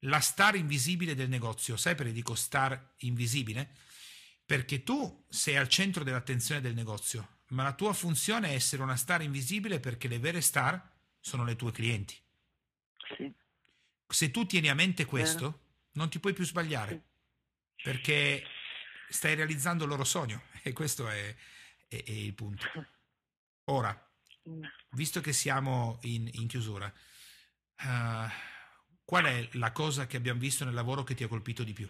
[0.00, 1.76] la star invisibile del negozio.
[1.76, 3.74] Sai perché dico star invisibile?
[4.44, 8.96] Perché tu sei al centro dell'attenzione del negozio, ma la tua funzione è essere una
[8.96, 10.90] star invisibile perché le vere star
[11.20, 12.16] sono le tue clienti.
[14.06, 17.02] Se tu tieni a mente questo, non ti puoi più sbagliare,
[17.82, 18.44] perché
[19.08, 21.34] stai realizzando il loro sogno e questo è,
[21.88, 22.66] è, è il punto.
[23.64, 24.10] Ora,
[24.90, 26.90] visto che siamo in, in chiusura,
[27.82, 28.28] uh,
[29.08, 31.88] qual è la cosa che abbiamo visto nel lavoro che ti ha colpito di più?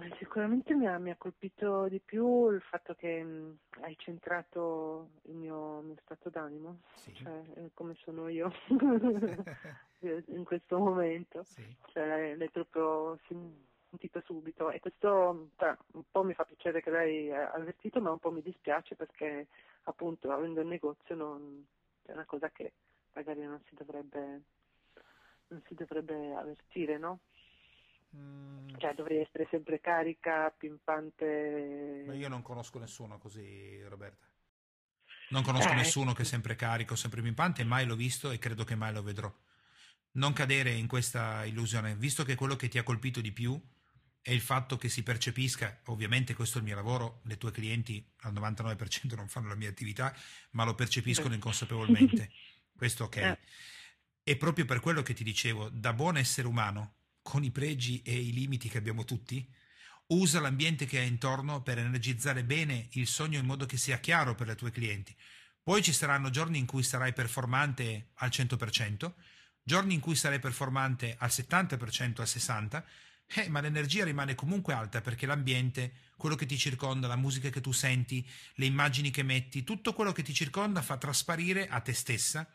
[0.00, 5.10] Eh, sicuramente mi ha, mi ha, colpito di più il fatto che mh, hai centrato
[5.24, 7.12] il mio, mio stato d'animo, sì.
[7.12, 8.50] cioè eh, come sono io
[10.00, 11.62] in questo momento, sì.
[11.92, 17.30] cioè, l'hai proprio sentito subito e questo cioè, un po' mi fa piacere che l'hai
[17.30, 19.48] avvertito ma un po' mi dispiace perché
[19.82, 21.66] appunto avendo il negozio non,
[22.06, 22.72] è una cosa che
[23.12, 24.40] magari non si dovrebbe,
[25.66, 27.20] si dovrebbe avvertire, no?
[28.16, 28.76] Mm.
[28.78, 32.04] Cioè dovrei essere sempre carica, pimpante.
[32.06, 34.26] Ma io non conosco nessuno così, Roberta.
[35.30, 38.64] Non conosco eh, nessuno che è sempre carico, sempre pimpante, mai l'ho visto e credo
[38.64, 39.32] che mai lo vedrò.
[40.12, 43.60] Non cadere in questa illusione, visto che quello che ti ha colpito di più
[44.22, 48.04] è il fatto che si percepisca, ovviamente questo è il mio lavoro, le tue clienti
[48.22, 50.14] al 99% non fanno la mia attività,
[50.50, 52.30] ma lo percepiscono inconsapevolmente.
[52.76, 53.16] Questo ok.
[53.16, 53.38] Eh.
[54.28, 58.12] E proprio per quello che ti dicevo, da buon essere umano, con i pregi e
[58.12, 59.48] i limiti che abbiamo tutti,
[60.08, 64.34] usa l'ambiente che hai intorno per energizzare bene il sogno in modo che sia chiaro
[64.34, 65.14] per le tue clienti.
[65.62, 69.12] Poi ci saranno giorni in cui sarai performante al 100%,
[69.62, 72.84] giorni in cui sarai performante al 70%, al 60%,
[73.28, 77.60] eh, ma l'energia rimane comunque alta perché l'ambiente, quello che ti circonda, la musica che
[77.60, 81.92] tu senti, le immagini che metti, tutto quello che ti circonda fa trasparire a te
[81.92, 82.50] stessa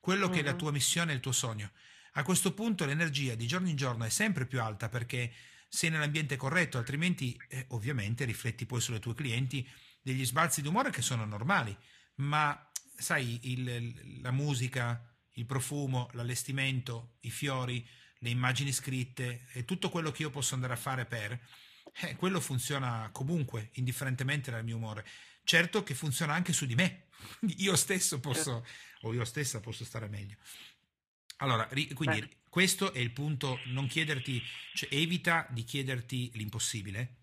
[0.00, 1.70] quello che è la tua missione e il tuo sogno.
[2.12, 5.32] A questo punto l'energia di giorno in giorno è sempre più alta perché
[5.68, 9.68] sei nell'ambiente corretto, altrimenti eh, ovviamente rifletti poi sulle tue clienti
[10.00, 11.76] degli sbalzi di umore che sono normali,
[12.16, 17.86] ma sai, il, la musica, il profumo, l'allestimento, i fiori,
[18.20, 21.38] le immagini scritte e tutto quello che io posso andare a fare per,
[22.00, 25.04] eh, quello funziona comunque, indifferentemente dal mio umore.
[25.46, 27.04] Certo che funziona anche su di me,
[27.58, 28.66] io stesso posso,
[29.02, 30.36] o io stessa posso stare meglio.
[31.36, 32.36] Allora, quindi Beh.
[32.48, 34.42] questo è il punto, non chiederti,
[34.74, 37.18] cioè evita di chiederti l'impossibile,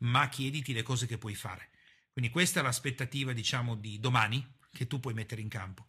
[0.00, 1.70] ma chiediti le cose che puoi fare.
[2.12, 5.86] Quindi questa è l'aspettativa, diciamo, di domani che tu puoi mettere in campo.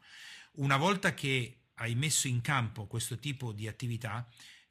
[0.53, 4.25] Una volta che hai messo in campo questo tipo di attività,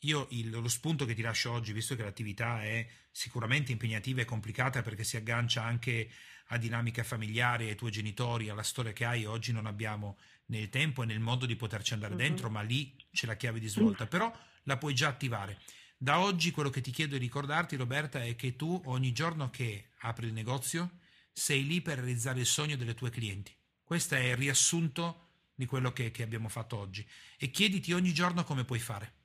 [0.05, 4.25] io il, lo spunto che ti lascio oggi, visto che l'attività è sicuramente impegnativa e
[4.25, 6.11] complicata perché si aggancia anche
[6.47, 11.03] a dinamiche familiari, ai tuoi genitori, alla storia che hai, oggi non abbiamo nel tempo
[11.03, 12.21] e nel modo di poterci andare uh-huh.
[12.21, 14.33] dentro, ma lì c'è la chiave di svolta, però
[14.65, 15.61] la puoi già attivare.
[15.97, 19.91] Da oggi quello che ti chiedo di ricordarti, Roberta, è che tu ogni giorno che
[20.01, 20.99] apri il negozio
[21.33, 23.57] sei lì per realizzare il sogno delle tue clienti.
[23.85, 27.07] Questo è il riassunto di quello che, che abbiamo fatto oggi.
[27.39, 29.21] E chiediti ogni giorno come puoi fare.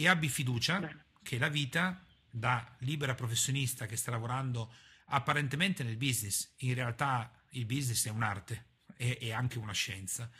[0.00, 0.96] E abbi fiducia Beh.
[1.22, 4.72] che la vita, da libera professionista che sta lavorando
[5.08, 10.30] apparentemente nel business, in realtà il business è un'arte, è anche una scienza,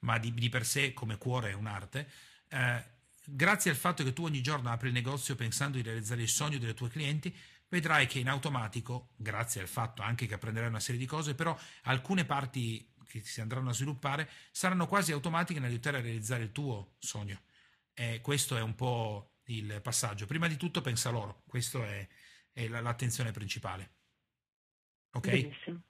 [0.00, 2.10] ma di, di, per sé come cuore è un'arte.
[2.48, 2.84] Eh,
[3.24, 6.58] grazie al fatto che tu ogni giorno apri il negozio pensando di realizzare il sogno
[6.58, 7.34] delle tue clienti,
[7.70, 11.58] vedrai che in automatico, grazie al fatto anche che apprenderai una serie di cose, però
[11.84, 16.96] alcune parti che si andranno a sviluppare saranno quasi automatiche nell'aiutare a realizzare il tuo
[16.98, 17.40] sogno.
[18.00, 20.24] E questo è un po' il passaggio.
[20.26, 22.06] Prima di tutto pensa a loro, questa è,
[22.52, 23.94] è l'attenzione principale.
[25.14, 25.28] Ok?
[25.28, 25.82] Benissimo.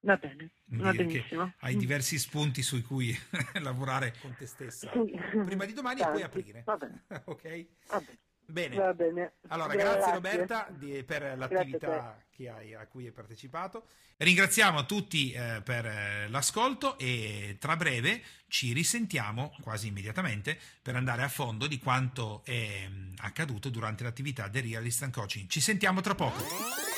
[0.00, 1.54] Va bene, va benissimo.
[1.60, 3.16] Hai diversi spunti su cui
[3.62, 4.90] lavorare con te stessa.
[4.90, 6.12] Prima di domani Tanti.
[6.12, 6.64] puoi aprire.
[6.66, 7.04] Va bene.
[7.24, 7.66] ok?
[7.86, 8.18] Va bene.
[8.46, 8.76] Bene.
[8.76, 9.32] Va bene.
[9.48, 13.86] Allora, grazie, grazie Roberta di, per l'attività hai, a cui hai partecipato.
[14.16, 21.22] Ringraziamo tutti eh, per eh, l'ascolto e tra breve ci risentiamo quasi immediatamente per andare
[21.22, 25.48] a fondo di quanto è mm, accaduto durante l'attività del Real Instant Coaching.
[25.48, 26.93] Ci sentiamo tra poco.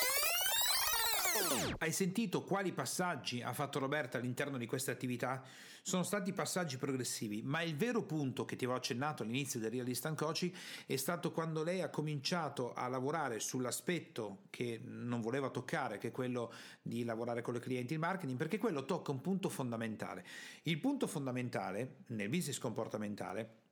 [1.79, 5.45] Hai sentito quali passaggi ha fatto Roberta all'interno di questa attività?
[5.83, 9.87] Sono stati passaggi progressivi, ma il vero punto che ti avevo accennato all'inizio del Real
[9.87, 10.53] Instant Coaching
[10.87, 16.11] è stato quando lei ha cominciato a lavorare sull'aspetto che non voleva toccare, che è
[16.11, 20.25] quello di lavorare con le clienti il marketing, perché quello tocca un punto fondamentale.
[20.63, 23.65] Il punto fondamentale nel business comportamentale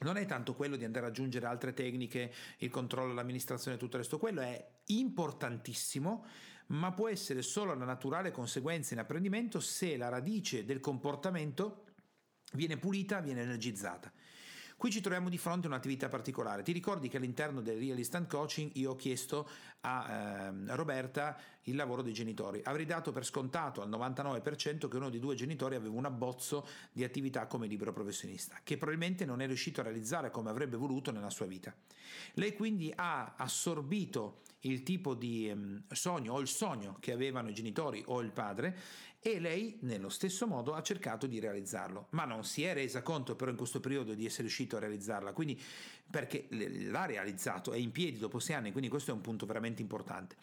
[0.00, 4.02] non è tanto quello di andare ad aggiungere altre tecniche, il controllo, l'amministrazione, tutto il
[4.02, 6.26] resto, quello è importantissimo
[6.68, 11.84] ma può essere solo la naturale conseguenza in apprendimento se la radice del comportamento
[12.52, 14.12] viene pulita, viene energizzata.
[14.76, 16.62] Qui ci troviamo di fronte a un'attività particolare.
[16.62, 19.48] Ti ricordi che all'interno del Real Instant Coaching io ho chiesto
[19.80, 22.60] a eh, Roberta il lavoro dei genitori.
[22.64, 27.04] Avrei dato per scontato al 99% che uno dei due genitori aveva un abbozzo di
[27.04, 31.30] attività come libero professionista, che probabilmente non è riuscito a realizzare come avrebbe voluto nella
[31.30, 31.74] sua vita.
[32.34, 37.54] Lei quindi ha assorbito il tipo di eh, sogno o il sogno che avevano i
[37.54, 38.76] genitori o il padre
[39.26, 43.34] e lei nello stesso modo ha cercato di realizzarlo, ma non si è resa conto
[43.34, 45.58] però in questo periodo di essere riuscito a realizzarla, quindi
[46.10, 49.80] perché l'ha realizzato, è in piedi dopo sei anni, quindi questo è un punto veramente
[49.80, 50.36] importante.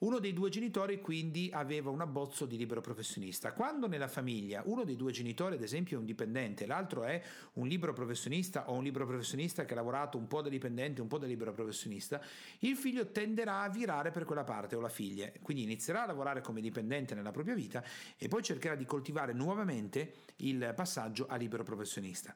[0.00, 3.52] Uno dei due genitori quindi aveva un abbozzo di libero professionista.
[3.52, 7.22] Quando nella famiglia uno dei due genitori, ad esempio, è un dipendente, l'altro è
[7.54, 11.08] un libero professionista o un libero professionista che ha lavorato un po' da dipendente, un
[11.08, 12.18] po' da libero professionista,
[12.60, 16.40] il figlio tenderà a virare per quella parte o la figlia, quindi inizierà a lavorare
[16.40, 17.84] come dipendente nella propria vita
[18.16, 22.34] e poi cercherà di coltivare nuovamente il passaggio a libero professionista.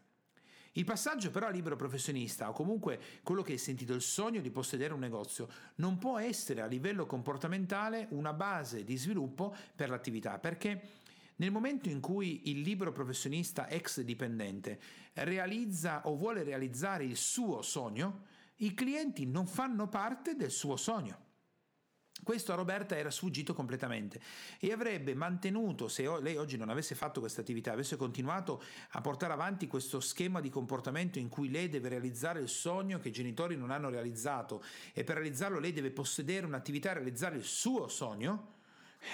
[0.76, 4.50] Il passaggio però a libero professionista, o comunque quello che hai sentito, il sogno di
[4.50, 10.38] possedere un negozio, non può essere a livello comportamentale una base di sviluppo per l'attività,
[10.38, 10.82] perché
[11.36, 14.80] nel momento in cui il libero professionista ex dipendente
[15.14, 21.33] realizza o vuole realizzare il suo sogno, i clienti non fanno parte del suo sogno.
[22.24, 24.18] Questo a Roberta era sfuggito completamente
[24.58, 28.62] e avrebbe mantenuto, se lei oggi non avesse fatto questa attività, avesse continuato
[28.92, 33.08] a portare avanti questo schema di comportamento in cui lei deve realizzare il sogno che
[33.08, 34.64] i genitori non hanno realizzato
[34.94, 38.52] e per realizzarlo lei deve possedere un'attività e realizzare il suo sogno,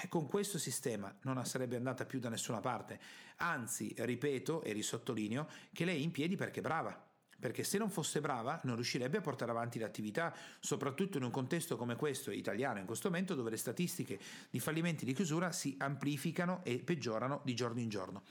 [0.01, 2.97] eh, con questo sistema non sarebbe andata più da nessuna parte.
[3.37, 7.09] Anzi, ripeto e risottolineo che lei è in piedi perché è brava
[7.41, 11.75] perché se non fosse brava non riuscirebbe a portare avanti l'attività, soprattutto in un contesto
[11.75, 14.19] come questo, italiano in questo momento, dove le statistiche
[14.49, 18.21] di fallimenti di chiusura si amplificano e peggiorano di giorno in giorno.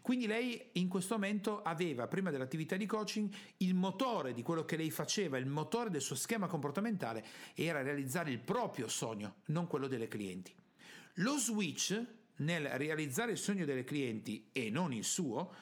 [0.00, 4.76] Quindi lei in questo momento aveva, prima dell'attività di coaching, il motore di quello che
[4.76, 9.88] lei faceva, il motore del suo schema comportamentale era realizzare il proprio sogno, non quello
[9.88, 10.54] delle clienti.
[11.14, 12.00] Lo switch
[12.36, 15.52] nel realizzare il sogno delle clienti e non il suo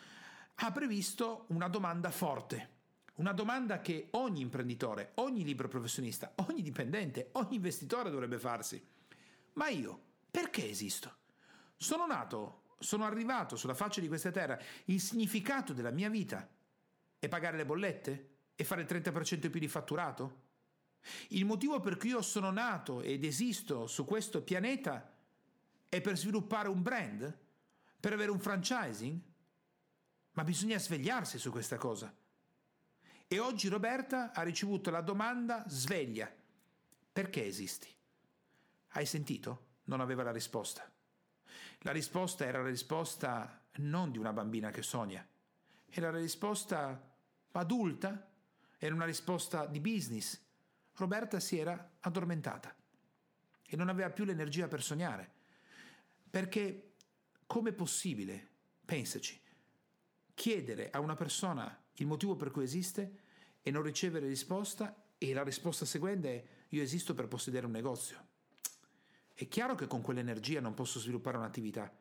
[0.55, 2.77] ha previsto una domanda forte
[3.19, 8.85] una domanda che ogni imprenditore, ogni libero professionista, ogni dipendente, ogni investitore dovrebbe farsi.
[9.55, 10.01] Ma io
[10.31, 11.17] perché esisto?
[11.77, 16.49] Sono nato, sono arrivato sulla faccia di questa terra, il significato della mia vita
[17.19, 18.31] è pagare le bollette?
[18.61, 20.47] E fare il 30% in più di fatturato?
[21.29, 25.15] Il motivo per cui io sono nato ed esisto su questo pianeta
[25.89, 27.39] è per sviluppare un brand?
[28.01, 29.21] Per avere un franchising?
[30.33, 32.13] Ma bisogna svegliarsi su questa cosa.
[33.31, 36.35] E oggi Roberta ha ricevuto la domanda sveglia.
[37.13, 37.95] Perché esisti?
[38.93, 39.67] Hai sentito?
[39.85, 40.91] Non aveva la risposta.
[41.81, 45.25] La risposta era la risposta non di una bambina che sogna,
[45.91, 47.01] era la risposta
[47.53, 48.31] adulta,
[48.79, 50.41] era una risposta di business.
[50.95, 52.75] Roberta si era addormentata
[53.67, 55.31] e non aveva più l'energia per sognare.
[56.31, 56.95] Perché
[57.47, 58.49] com'è possibile,
[58.85, 59.39] pensaci,
[60.35, 63.13] chiedere a una persona il motivo per cui esiste
[63.63, 68.27] e non ricevere risposta e la risposta seguente è io esisto per possedere un negozio.
[69.35, 71.93] È chiaro che con quell'energia non posso sviluppare un'attività.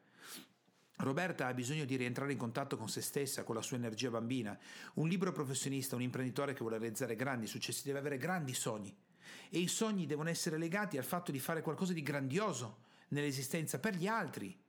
[0.97, 4.57] Roberta ha bisogno di rientrare in contatto con se stessa, con la sua energia bambina.
[4.95, 8.95] Un libero professionista, un imprenditore che vuole realizzare grandi successi deve avere grandi sogni.
[9.49, 13.95] E i sogni devono essere legati al fatto di fare qualcosa di grandioso nell'esistenza per
[13.95, 14.59] gli altri.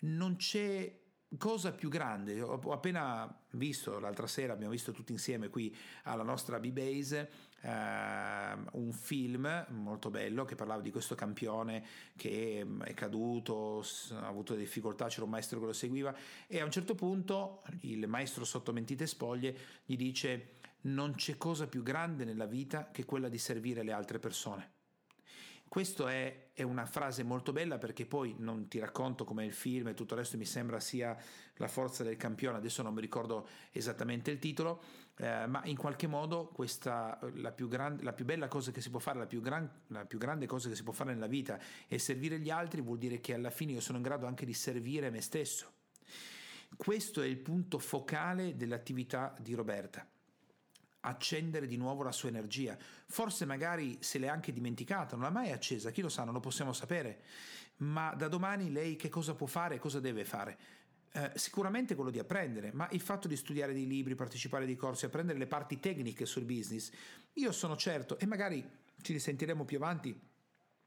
[0.00, 1.02] Non c'è
[1.38, 5.74] cosa più grande, ho appena visto l'altra sera, abbiamo visto tutti insieme qui
[6.04, 7.30] alla nostra B-Base
[7.62, 11.84] eh, un film molto bello che parlava di questo campione
[12.16, 16.14] che è caduto, ha avuto difficoltà, c'era un maestro che lo seguiva
[16.46, 21.66] e a un certo punto il maestro sotto mentite spoglie gli dice non c'è cosa
[21.66, 24.73] più grande nella vita che quella di servire le altre persone.
[25.74, 29.88] Questa è, è, una frase molto bella perché poi non ti racconto com'è il film
[29.88, 31.16] e tutto il resto mi sembra sia
[31.56, 34.80] la forza del campione, adesso non mi ricordo esattamente il titolo,
[35.16, 38.88] eh, ma in qualche modo questa, la, più gran, la più bella cosa che si
[38.88, 41.58] può fare, la più, gran, la più grande cosa che si può fare nella vita
[41.88, 44.54] è servire gli altri, vuol dire che alla fine io sono in grado anche di
[44.54, 45.72] servire me stesso.
[46.76, 50.06] Questo è il punto focale dell'attività di Roberta
[51.04, 52.76] accendere di nuovo la sua energia.
[53.06, 56.40] Forse magari se l'è anche dimenticata, non l'ha mai accesa, chi lo sa, non lo
[56.40, 57.22] possiamo sapere.
[57.76, 60.58] Ma da domani lei che cosa può fare, cosa deve fare?
[61.12, 64.76] Eh, sicuramente quello di apprendere, ma il fatto di studiare dei libri, partecipare a dei
[64.76, 66.90] corsi, apprendere le parti tecniche sul business,
[67.34, 68.68] io sono certo, e magari
[69.00, 70.32] ci risentiremo più avanti,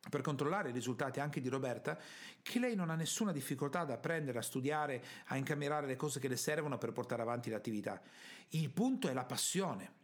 [0.09, 1.99] per controllare i risultati anche di Roberta,
[2.41, 6.27] che lei non ha nessuna difficoltà ad apprendere, a studiare, a incamerare le cose che
[6.27, 8.01] le servono per portare avanti l'attività.
[8.49, 9.96] Il punto è la passione.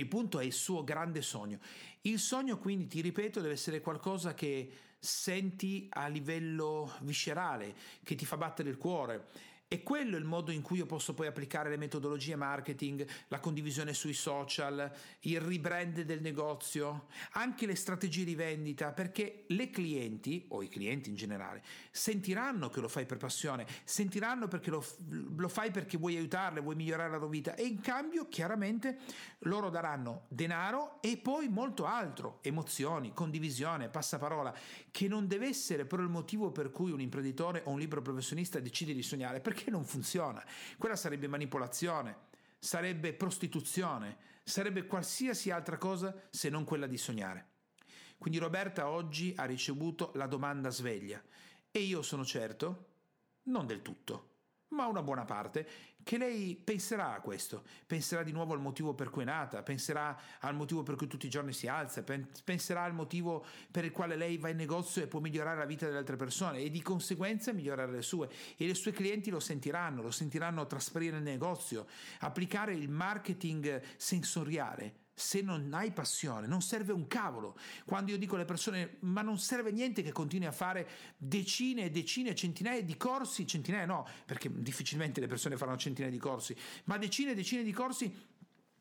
[0.00, 1.58] Il punto è il suo grande sogno.
[2.02, 8.24] Il sogno, quindi, ti ripeto, deve essere qualcosa che senti a livello viscerale, che ti
[8.24, 11.68] fa battere il cuore e quello è il modo in cui io posso poi applicare
[11.70, 14.88] le metodologie marketing, la condivisione sui social,
[15.20, 21.08] il rebrand del negozio, anche le strategie di vendita, perché le clienti, o i clienti
[21.08, 24.84] in generale, sentiranno che lo fai per passione, sentiranno perché lo,
[25.36, 28.98] lo fai perché vuoi aiutarle, vuoi migliorare la loro vita e in cambio chiaramente
[29.40, 34.54] loro daranno denaro e poi molto altro, emozioni, condivisione, passaparola,
[34.92, 38.60] che non deve essere però il motivo per cui un imprenditore o un libero professionista
[38.60, 40.44] decide di sognare, perché non funziona.
[40.78, 42.24] Quella sarebbe manipolazione,
[42.58, 47.54] sarebbe prostituzione, sarebbe qualsiasi altra cosa se non quella di sognare.
[48.18, 51.22] Quindi Roberta oggi ha ricevuto la domanda sveglia
[51.70, 52.94] e io sono certo,
[53.44, 54.35] non del tutto,
[54.68, 55.66] ma una buona parte,
[56.02, 60.16] che lei penserà a questo, penserà di nuovo al motivo per cui è nata, penserà
[60.40, 62.04] al motivo per cui tutti i giorni si alza,
[62.44, 65.86] penserà al motivo per il quale lei va in negozio e può migliorare la vita
[65.86, 68.28] delle altre persone e di conseguenza migliorare le sue.
[68.56, 71.86] E i suoi clienti lo sentiranno, lo sentiranno trasferire nel negozio,
[72.20, 77.56] applicare il marketing sensoriale se non hai passione, non serve un cavolo.
[77.86, 80.86] Quando io dico alle persone, ma non serve niente che continui a fare
[81.16, 86.20] decine e decine, centinaia di corsi, centinaia no, perché difficilmente le persone faranno centinaia di
[86.20, 86.54] corsi,
[86.84, 88.14] ma decine e decine di corsi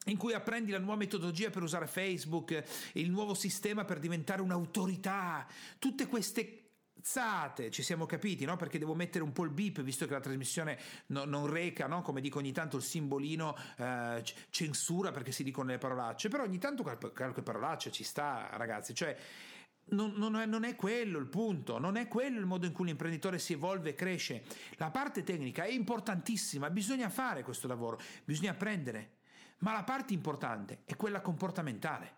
[0.07, 2.63] in cui apprendi la nuova metodologia per usare Facebook,
[2.93, 5.47] il nuovo sistema per diventare un'autorità,
[5.79, 6.64] tutte queste
[7.05, 8.55] cazzate, ci siamo capiti, no?
[8.55, 12.01] Perché devo mettere un po' il beep, visto che la trasmissione no, non reca, no?
[12.01, 16.57] Come dico ogni tanto, il simbolino eh, censura perché si dicono le parolacce, però ogni
[16.57, 19.15] tanto qualche parolaccia ci sta, ragazzi, cioè...
[19.87, 22.87] Non, non, è, non, è, quello il punto, non è quello il modo in cui
[22.87, 24.43] l'imprenditore si evolve e cresce.
[24.77, 29.17] La parte tecnica è importantissima, bisogna fare questo lavoro, bisogna apprendere,
[29.59, 32.13] ma la parte importante è quella comportamentale.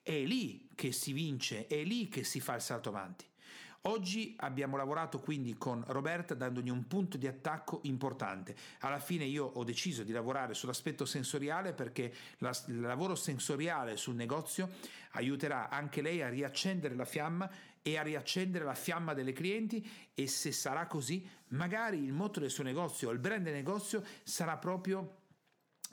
[0.00, 3.26] È lì che si vince, è lì che si fa il salto avanti.
[3.86, 8.56] Oggi abbiamo lavorato quindi con Roberta dandogli un punto di attacco importante.
[8.80, 14.14] Alla fine io ho deciso di lavorare sull'aspetto sensoriale perché la, il lavoro sensoriale sul
[14.14, 14.70] negozio
[15.10, 17.50] aiuterà anche lei a riaccendere la fiamma
[17.82, 22.48] e a riaccendere la fiamma delle clienti e se sarà così magari il motto del
[22.48, 25.23] suo negozio, il brand del negozio sarà proprio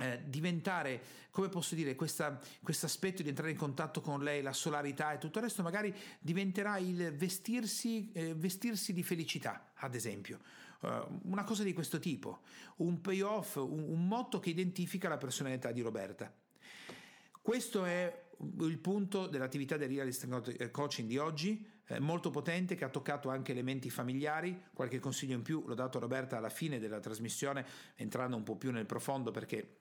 [0.01, 0.99] eh, diventare,
[1.29, 2.25] come posso dire, questo
[2.63, 6.79] aspetto di entrare in contatto con lei, la solarità e tutto il resto, magari diventerà
[6.79, 10.39] il vestirsi, eh, vestirsi di felicità, ad esempio.
[10.81, 12.39] Uh, una cosa di questo tipo,
[12.77, 16.33] un payoff, un, un motto che identifica la personalità di Roberta.
[17.39, 18.29] Questo è
[18.61, 20.27] il punto dell'attività del realist
[20.57, 21.63] eh, coaching di oggi,
[21.99, 24.63] molto potente, che ha toccato anche elementi familiari.
[24.73, 28.55] Qualche consiglio in più l'ho dato a Roberta alla fine della trasmissione, entrando un po'
[28.55, 29.80] più nel profondo perché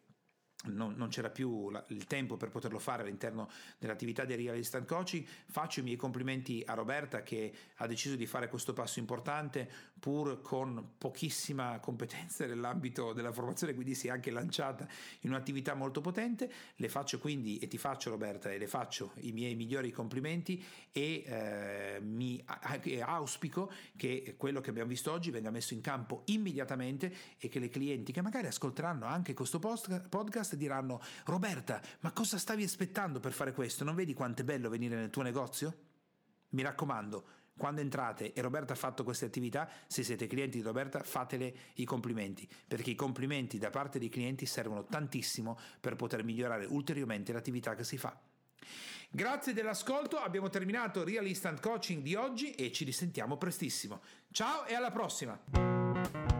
[0.65, 3.49] non, non, c'era più la, il tempo per poterlo fare all'interno
[3.79, 5.25] dell'attività di Real Instant Coaching.
[5.47, 10.41] Faccio i miei complimenti a Roberta che ha deciso di fare questo passo importante pur
[10.43, 14.87] con pochissima competenza nell'ambito della formazione, quindi si è anche lanciata
[15.21, 16.51] in un'attività molto potente.
[16.77, 21.23] Le faccio quindi e ti faccio Roberta e le faccio i miei migliori complimenti e
[21.27, 22.43] eh, mi
[23.03, 27.69] auspico che quello che abbiamo visto oggi venga messo in campo immediatamente e che le
[27.69, 33.33] clienti che magari ascolteranno anche questo podcast podcast diranno Roberta, ma cosa stavi aspettando per
[33.33, 33.85] fare questo?
[33.85, 35.75] Non vedi quanto è bello venire nel tuo negozio?
[36.51, 37.25] Mi raccomando,
[37.57, 41.85] quando entrate e Roberta ha fatto queste attività, se siete clienti di Roberta, fatele i
[41.85, 47.75] complimenti, perché i complimenti da parte dei clienti servono tantissimo per poter migliorare ulteriormente l'attività
[47.75, 48.19] che si fa.
[49.13, 54.01] Grazie dell'ascolto, abbiamo terminato Real Instant Coaching di oggi e ci risentiamo prestissimo.
[54.31, 56.39] Ciao e alla prossima!